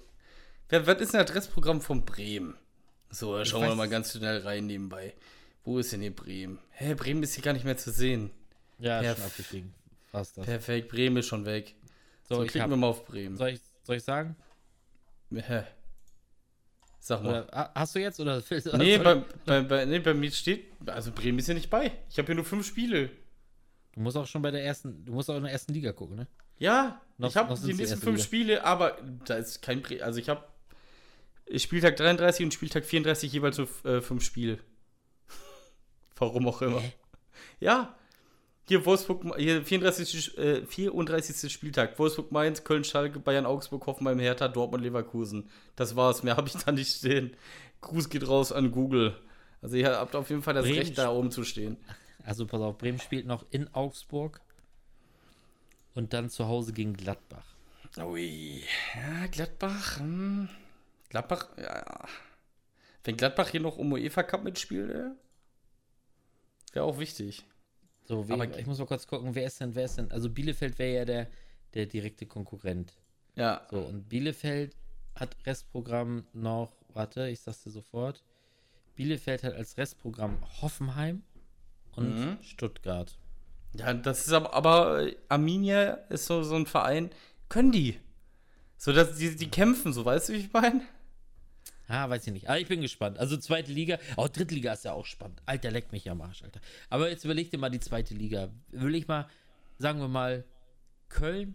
[0.68, 2.56] Wer, was ist denn das Restprogramm von Bremen?
[3.10, 5.14] So, da schauen wir mal ganz schnell rein nebenbei.
[5.62, 6.58] Wo ist denn hier Bremen?
[6.70, 8.30] Hä, Bremen ist hier gar nicht mehr zu sehen.
[8.80, 9.74] ja, perf- schon abgestiegen.
[10.10, 10.44] Fast das.
[10.44, 11.74] Perfekt, Bremen ist schon weg.
[12.28, 13.36] So, So, ich klicken hab, wir mal auf Bremen.
[13.36, 14.34] soll, ich, soll ich sagen?
[15.32, 15.62] Hä?
[17.06, 17.42] Sag mal.
[17.44, 18.18] Oder, ha- hast du jetzt?
[18.18, 18.42] Oder,
[18.78, 21.92] nee, bei, bei, bei, nee, bei mir steht, also Bremen ist ja nicht bei.
[22.08, 23.10] Ich habe hier nur fünf Spiele.
[23.92, 26.16] Du musst auch schon bei der ersten, du musst auch in der ersten Liga gucken,
[26.16, 26.26] ne?
[26.58, 28.24] Ja, Noch- ich habe die nächsten fünf Liga.
[28.24, 28.96] Spiele, aber
[29.26, 30.44] da ist kein Bre Also ich habe
[31.56, 34.58] Spieltag 33 und Spieltag 34 jeweils so äh, fünf Spiele.
[36.16, 36.80] Warum auch immer.
[36.80, 36.92] Hä?
[37.60, 37.94] Ja.
[38.66, 40.38] Hier Wolfsburg, hier 34.
[40.38, 41.52] Äh, 34.
[41.52, 41.98] Spieltag.
[41.98, 45.50] Wolfsburg, Mainz, Köln, Schalke, Bayern, Augsburg, Hoffenheim, Hertha, Dortmund, Leverkusen.
[45.76, 46.22] Das war's.
[46.22, 47.36] Mehr habe ich da nicht stehen.
[47.82, 49.16] Gruß geht raus an Google.
[49.60, 51.76] Also ihr habt auf jeden Fall das Bremen Recht, da oben zu stehen.
[52.22, 54.40] Also pass auf, Bremen spielt noch in Augsburg
[55.94, 57.46] und dann zu Hause gegen Gladbach.
[57.98, 58.62] Ui.
[58.94, 59.98] Ja, Gladbach.
[59.98, 60.48] Hm.
[61.10, 62.06] Gladbach, ja.
[63.04, 65.10] Wenn Gladbach hier noch um UEFA Cup mitspielt, äh,
[66.72, 67.44] wäre auch wichtig.
[68.04, 70.10] So, Aber- wer, ich muss mal kurz gucken, wer ist denn, wer ist denn?
[70.10, 71.26] Also Bielefeld wäre ja der,
[71.74, 72.92] der direkte Konkurrent.
[73.34, 73.66] Ja.
[73.70, 74.76] So, und Bielefeld
[75.14, 78.22] hat Restprogramm noch, warte, ich sag's dir sofort.
[78.94, 81.22] Bielefeld hat als Restprogramm Hoffenheim
[81.96, 82.38] und Mhm.
[82.42, 83.16] Stuttgart.
[83.76, 87.10] Ja, das ist aber, aber äh, Arminia ist so, so ein Verein,
[87.48, 87.98] können die.
[88.76, 90.82] So, dass die, die kämpfen, so, weißt du, wie ich meine?
[91.86, 92.48] Ah, weiß ich nicht.
[92.48, 93.18] Aber ich bin gespannt.
[93.18, 95.42] Also zweite Liga, auch dritte Liga ist ja auch spannend.
[95.46, 96.60] Alter, leck mich am Arsch, Alter.
[96.88, 98.48] Aber jetzt überleg dir mal die zweite Liga.
[98.70, 99.28] Will ich mal,
[99.78, 100.44] sagen wir mal,
[101.08, 101.54] Köln,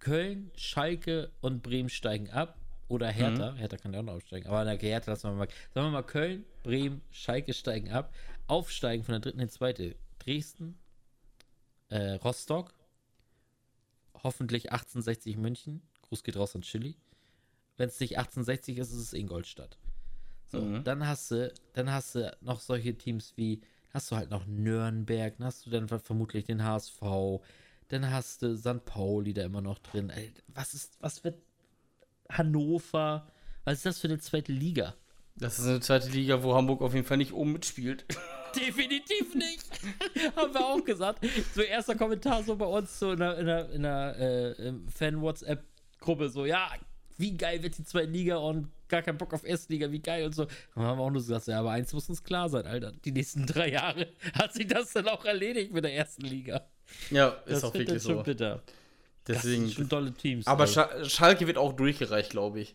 [0.00, 2.58] Köln, Schalke und Bremen steigen ab.
[2.88, 3.54] Oder Hertha.
[3.54, 4.48] Hertha kann ja auch noch aufsteigen.
[4.48, 5.48] Aber okay, Hertha lassen wir mal.
[5.74, 8.14] Sagen wir mal, Köln, Bremen, Schalke steigen ab.
[8.46, 9.94] Aufsteigen von der dritten in die zweite.
[10.18, 10.78] Dresden,
[11.88, 12.74] äh, Rostock,
[14.22, 15.82] hoffentlich 1860 München.
[16.02, 16.96] Gruß geht raus an Chili.
[17.78, 19.78] Wenn es nicht 1860 ist, ist es Ingolstadt.
[20.50, 20.84] So, Mhm.
[20.84, 23.60] dann hast du, dann hast du noch solche Teams wie,
[23.94, 27.00] hast du halt noch Nürnberg, dann hast du dann vermutlich den HSV,
[27.88, 28.84] dann hast du St.
[28.84, 30.10] Pauli da immer noch drin.
[30.10, 31.40] Ey, was ist, was wird
[32.30, 33.26] Hannover?
[33.64, 34.94] Was ist das für eine zweite Liga?
[35.36, 38.04] Das ist eine zweite Liga, wo Hamburg auf jeden Fall nicht oben mitspielt.
[38.56, 39.64] Definitiv nicht.
[40.36, 41.24] Haben wir auch gesagt.
[41.54, 46.28] So erster Kommentar so bei uns so in der, in der, in der äh, Fan-WhatsApp-Gruppe
[46.30, 46.70] so, ja,
[47.18, 50.34] wie geil wird die zweite Liga und gar kein Bock auf Erstliga, wie geil und
[50.34, 50.46] so.
[50.74, 52.92] Dann haben wir auch nur so gesagt, ja, aber eins muss uns klar sein, Alter.
[53.04, 56.66] Die nächsten drei Jahre hat sich das dann auch erledigt mit der ersten Liga.
[57.10, 58.22] Ja, Das ist auch wird wirklich so.
[58.22, 58.62] bitter.
[59.24, 59.66] Das Deswegen.
[59.66, 60.46] sind schon tolle Teams.
[60.46, 60.70] aber ey.
[60.72, 62.74] Scha Schalke wird auch durchgereicht, glaube ich.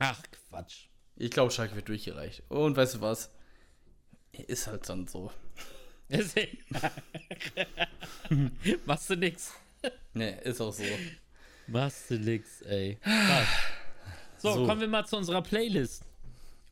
[0.00, 0.86] Ach, Quatsch.
[1.16, 2.42] Ich glaube, Schalke wird durchgereicht.
[2.48, 3.30] Und weißt du was?
[4.32, 5.30] Ist halt dann so.
[8.86, 9.52] Machst du nix.
[10.12, 10.82] Ne, ist auch so.
[11.66, 12.98] Machst du nix, ey.
[14.38, 14.66] So, So.
[14.66, 16.02] kommen wir mal zu unserer Playlist.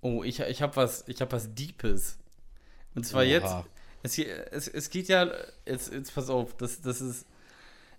[0.00, 2.18] Oh, ich, ich habe was, ich hab was Deepes.
[2.94, 3.28] Und zwar Oha.
[3.28, 3.54] jetzt.
[4.02, 5.30] Es, hier- es, es geht ja.
[5.64, 7.26] Jetzt, jetzt pass auf, das, das ist.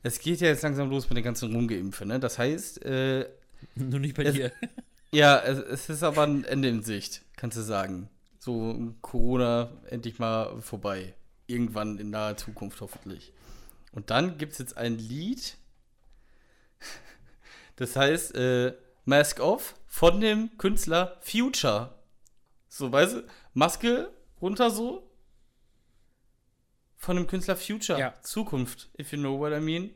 [0.03, 2.19] Es geht ja jetzt langsam los mit den ganzen Rumgeimpfe, ne?
[2.19, 3.27] Das heißt, äh,
[3.75, 4.51] Nur nicht bei Es- dir.
[5.11, 8.09] ja, es, es ist aber ein Ende in Sicht, kannst du sagen.
[8.37, 11.13] So Corona endlich mal vorbei.
[11.47, 13.31] Irgendwann in naher Zukunft hoffentlich.
[13.93, 15.55] Und dann gibt es jetzt ein Lied.
[17.75, 18.73] Das heißt, äh,
[19.05, 21.93] Mask Off von dem Künstler Future.
[22.67, 23.23] So, weißt du,
[23.53, 24.11] Maske
[24.41, 25.09] runter so.
[26.97, 27.99] Von dem Künstler Future.
[27.99, 28.13] Ja.
[28.21, 29.91] Zukunft, if you know what I mean.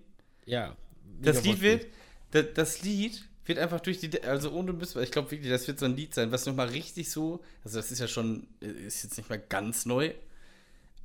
[0.46, 0.76] Ja.
[1.22, 1.88] Das Lied wird,
[2.32, 5.80] das, das Lied wird einfach durch die, also ohne Mist, ich glaube wirklich, das wird
[5.80, 9.18] so ein Lied sein, was nochmal richtig so, also das ist ja schon, ist jetzt
[9.18, 10.14] nicht mehr ganz neu,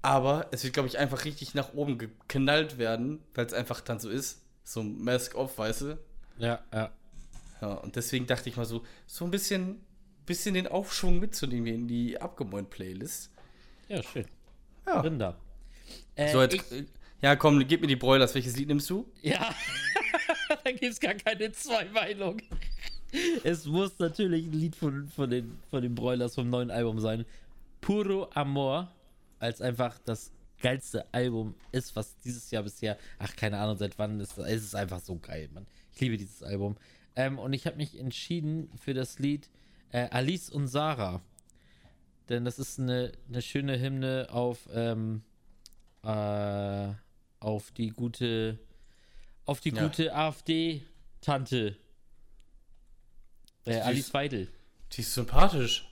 [0.02, 4.00] aber es wird, glaube ich, einfach richtig nach oben geknallt werden, weil es einfach dann
[4.00, 5.98] so ist, so Mask Off, weißt du?
[6.38, 6.90] Ja, ja.
[7.60, 9.80] Ja, und deswegen dachte ich mal so, so ein bisschen,
[10.26, 13.30] bisschen den Aufschwung mitzunehmen in die Abgemäunt-Playlist.
[13.88, 14.26] Ja, schön.
[14.86, 15.00] Ja.
[15.00, 15.38] Drin da.
[16.16, 16.84] Äh, So, jetzt, ich, äh,
[17.20, 18.34] ja, komm, gib mir die Broilers.
[18.34, 19.06] Welches Lied nimmst du?
[19.22, 19.54] ja.
[20.64, 22.42] da gibt es gar keine Zweimeinung.
[23.44, 27.24] Es muss natürlich ein Lied von, von, den, von den Broilers vom neuen Album sein.
[27.80, 28.90] Puro Amor,
[29.38, 30.32] als einfach das
[30.62, 34.74] geilste Album ist, was dieses Jahr bisher, ach, keine Ahnung, seit wann ist es ist
[34.74, 35.66] einfach so geil, Mann.
[35.94, 36.76] Ich liebe dieses Album.
[37.14, 39.50] Ähm, und ich habe mich entschieden für das Lied
[39.90, 41.20] äh, Alice und Sarah.
[42.28, 45.22] Denn das ist eine, eine schöne Hymne auf, ähm,
[46.02, 46.88] äh,
[47.40, 48.58] auf die gute,
[49.44, 49.82] auf die Ja.
[49.82, 51.76] gute AfD-Tante.
[53.66, 54.48] Äh, Alice Weidel.
[54.92, 55.88] Die ist sympathisch.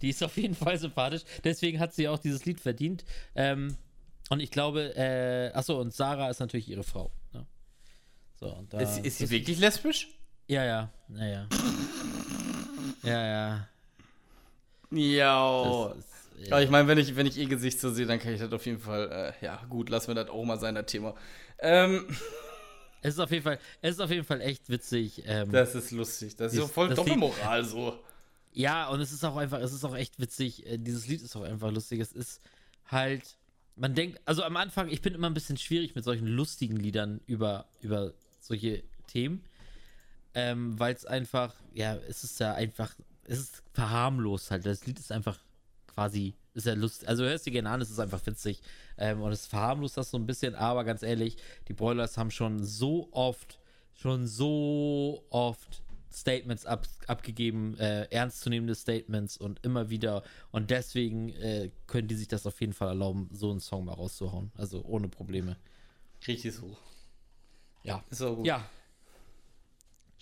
[0.00, 1.22] Die ist auf jeden Fall sympathisch.
[1.44, 3.04] Deswegen hat sie auch dieses Lied verdient.
[3.34, 3.76] Ähm,
[4.30, 7.10] und ich glaube, äh, achso, und Sarah ist natürlich ihre Frau.
[7.32, 7.46] Ne?
[8.38, 10.08] So, ist, ist sie wirklich lesbisch?
[10.48, 11.48] Ja, ja, ja, ja.
[13.02, 13.68] ja, ja.
[14.90, 15.94] Ja.
[16.44, 18.52] Ja, ich meine, wenn ich, wenn ich ihr Gesicht so sehe, dann kann ich das
[18.52, 21.14] auf jeden Fall, äh, ja, gut, lassen wir das auch mal sein, das Thema.
[21.60, 22.04] Ähm,
[23.00, 25.22] Es ist auf jeden Fall, es ist auf jeden Fall echt witzig.
[25.26, 26.36] Ähm, Das ist lustig.
[26.36, 27.98] Das ist so voll Doppelmoral so.
[28.52, 30.66] Ja, und es ist auch einfach, es ist auch echt witzig.
[30.66, 32.00] äh, Dieses Lied ist auch einfach lustig.
[32.00, 32.40] Es ist
[32.86, 33.36] halt,
[33.76, 37.20] man denkt, also am Anfang, ich bin immer ein bisschen schwierig mit solchen lustigen Liedern
[37.26, 39.42] über, über solche Themen.
[40.34, 42.94] Ähm, weil es einfach, ja, es ist ja einfach,
[43.24, 44.64] es ist verharmlost halt.
[44.64, 45.38] Das Lied ist einfach
[45.86, 47.08] quasi, ist ja lustig.
[47.08, 48.62] Also hörst du gerne an, es ist einfach witzig.
[48.96, 51.36] Ähm, und es verharmlost das so ein bisschen, aber ganz ehrlich,
[51.68, 53.58] die Broilers haben schon so oft,
[53.94, 55.81] schon so oft
[56.12, 60.22] Statements ab, abgegeben, äh, ernstzunehmende Statements und immer wieder.
[60.50, 63.94] Und deswegen äh, können die sich das auf jeden Fall erlauben, so einen Song mal
[63.94, 64.52] rauszuhauen.
[64.56, 65.56] Also ohne Probleme.
[66.26, 66.76] Richtig so.
[67.82, 68.04] Ja.
[68.10, 68.46] Ist auch gut.
[68.46, 68.64] Ja.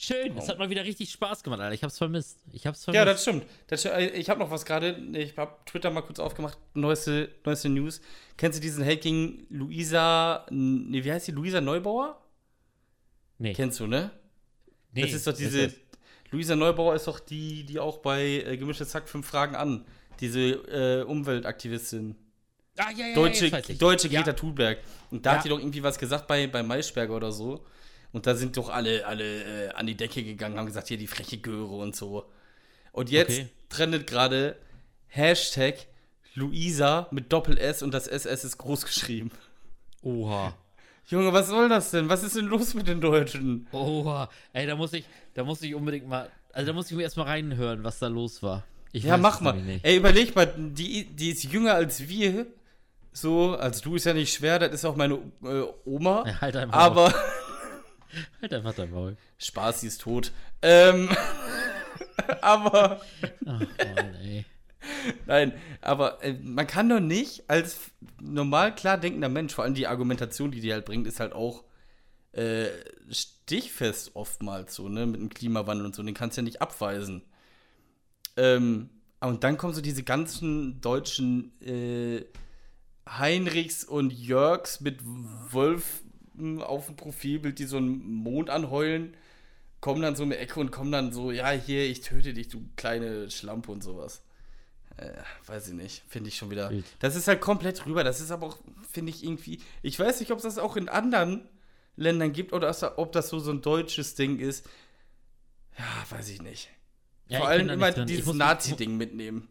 [0.02, 1.74] Schön, es hat mal wieder richtig Spaß gemacht, Alter.
[1.74, 2.42] Ich hab's vermisst.
[2.52, 2.98] Ich hab's vermisst.
[2.98, 3.44] Ja, das stimmt.
[3.66, 4.92] Das, äh, ich habe noch was gerade.
[5.12, 6.56] Ich habe Twitter mal kurz aufgemacht.
[6.72, 8.00] Neueste, neueste News.
[8.38, 10.46] Kennst du diesen Hacking Luisa.
[10.48, 11.32] Nee, wie heißt die?
[11.32, 12.18] Luisa Neubauer?
[13.36, 14.10] nee, Kennst du, ne?
[14.92, 15.68] Nee, das ist doch diese.
[15.68, 15.76] das-
[16.32, 19.84] Luisa Neubauer ist doch die, die auch bei äh, Gemischtes Zack fünf Fragen an.
[20.20, 22.14] Diese äh, Umweltaktivistin.
[22.78, 23.78] Ah, ja, ja, ja, Deutsche, ich.
[23.78, 24.20] deutsche ja.
[24.22, 24.78] Greta Thunberg.
[25.10, 25.36] Und da Ja.
[25.38, 27.66] hat die doch irgendwie was gesagt bei, bei Maischberger oder so.
[28.12, 31.06] Und da sind doch alle, alle äh, an die Decke gegangen, haben gesagt, hier die
[31.08, 32.30] freche Göre und so.
[32.92, 33.48] Und jetzt Okay.
[33.68, 34.56] trendet gerade
[35.08, 35.86] Hashtag
[36.34, 39.30] Luisa mit Doppel-S und das SS ist groß geschrieben.
[40.02, 40.54] Oha.
[41.10, 42.08] Junge, was soll das denn?
[42.08, 43.66] Was ist denn los mit den Deutschen?
[43.72, 44.28] Oha.
[44.52, 45.04] Ey, da muss ich,
[45.34, 48.42] da muss ich unbedingt mal, also da muss ich mir erstmal reinhören, was da los
[48.42, 48.64] war.
[48.92, 49.54] Ich Ja, mach mal.
[49.54, 49.84] nicht.
[49.84, 52.46] Ey, überleg mal, die, die ist jünger als wir.
[53.12, 56.24] So, also du ist ja nicht schwer, das ist auch meine äh, Oma.
[56.26, 57.12] Ja, halt einfach aber
[58.42, 59.16] Halt einfach dein Maul.
[59.38, 60.32] Spaß, sie ist tot.
[60.62, 61.08] Ähm,
[62.42, 63.00] aber,
[63.46, 64.44] Ach, Mann, ey.
[65.26, 69.86] Nein, aber äh, man kann doch nicht als normal klar denkender Mensch, vor allem die
[69.86, 71.64] Argumentation, die die halt bringt, ist halt auch
[72.32, 72.68] äh,
[73.10, 77.22] stichfest oftmals so, ne, mit dem Klimawandel und so, den kannst du ja nicht abweisen.
[78.36, 82.24] Ähm, und dann kommen so diese ganzen deutschen äh,
[83.08, 86.02] Heinrichs und Jörgs mit Wolf
[86.60, 89.14] auf dem Profilbild, die so einen Mond anheulen,
[89.80, 92.64] kommen dann so die Ecke und kommen dann so, ja, hier, ich töte dich, du
[92.76, 94.22] kleine Schlampe und sowas.
[95.00, 95.12] Äh,
[95.46, 96.70] weiß ich nicht, finde ich schon wieder.
[96.98, 98.04] Das ist halt komplett rüber.
[98.04, 98.58] Das ist aber auch,
[98.90, 99.60] finde ich irgendwie.
[99.80, 101.48] Ich weiß nicht, ob es das auch in anderen
[101.96, 104.66] Ländern gibt oder ob das so, so ein deutsches Ding ist.
[105.78, 105.84] Ja,
[106.16, 106.68] weiß ich nicht.
[107.28, 109.48] Ja, Vor ich allem immer dieses Nazi-Ding mitnehmen.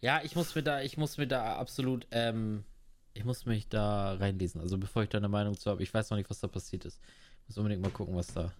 [0.00, 2.64] Ja, ich muss mir da, ich muss mir da absolut, ähm,
[3.12, 4.62] ich muss mich da reinlesen.
[4.62, 6.86] Also bevor ich da eine Meinung zu habe, ich weiß noch nicht, was da passiert
[6.86, 7.00] ist.
[7.42, 8.52] Ich muss unbedingt mal gucken, was da,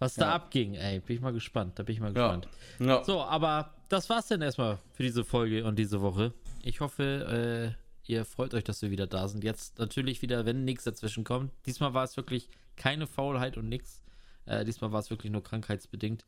[0.00, 0.34] was da Ja.
[0.34, 0.74] abging.
[0.74, 1.78] Ey, bin ich mal gespannt.
[1.78, 2.34] Da bin ich mal Ja.
[2.34, 2.48] gespannt.
[2.80, 3.04] Ja.
[3.04, 6.32] So, aber das war's dann erstmal für diese Folge und diese Woche.
[6.64, 7.76] Ich hoffe,
[8.06, 9.44] äh, ihr freut euch, dass wir wieder da sind.
[9.44, 11.52] Jetzt natürlich wieder, wenn nichts dazwischen kommt.
[11.66, 14.02] Diesmal war es wirklich keine Faulheit und nichts.
[14.46, 16.24] Äh, diesmal war es wirklich nur krankheitsbedingt.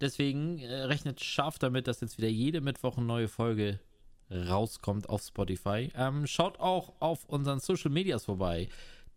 [0.00, 3.80] Deswegen äh, rechnet scharf damit, dass jetzt wieder jede Mittwoch eine neue Folge
[4.30, 5.90] rauskommt auf Spotify.
[5.96, 8.68] Ähm, schaut auch auf unseren Social Medias vorbei.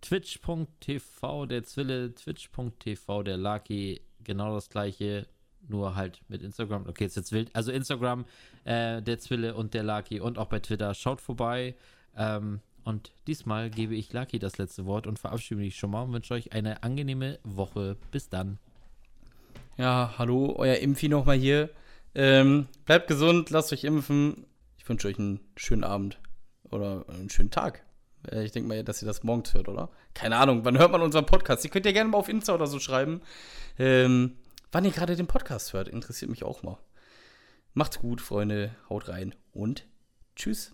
[0.02, 5.28] Twitch.tv der Zwille, Twitch.tv der Lucky, genau das gleiche,
[5.68, 6.88] nur halt mit Instagram.
[6.88, 7.56] Okay, ist jetzt wild.
[7.56, 8.26] Also Instagram,
[8.64, 10.94] äh, der Zwille und der Lucky und auch bei Twitter.
[10.94, 11.76] Schaut vorbei.
[12.16, 16.14] Ähm, und diesmal gebe ich Lucky das letzte Wort und verabschiede mich schon mal und
[16.14, 17.96] wünsche euch eine angenehme Woche.
[18.12, 18.58] Bis dann.
[19.78, 21.70] Ja, hallo, euer Impfi nochmal hier.
[22.14, 24.46] Ähm, bleibt gesund, lasst euch impfen.
[24.78, 26.20] Ich wünsche euch einen schönen Abend
[26.64, 27.84] oder einen schönen Tag.
[28.30, 29.90] Äh, Ich denke mal, dass ihr das morgens hört, oder?
[30.14, 31.64] Keine Ahnung, wann hört man unseren Podcast?
[31.64, 33.22] Ihr könnt ja gerne mal auf Insta oder so schreiben,
[33.80, 34.38] ähm,
[34.72, 35.88] wann ihr gerade den Podcast hört.
[35.88, 36.78] Interessiert mich auch mal.
[37.74, 39.88] Macht's gut, Freunde, haut rein und
[40.36, 40.74] tschüss.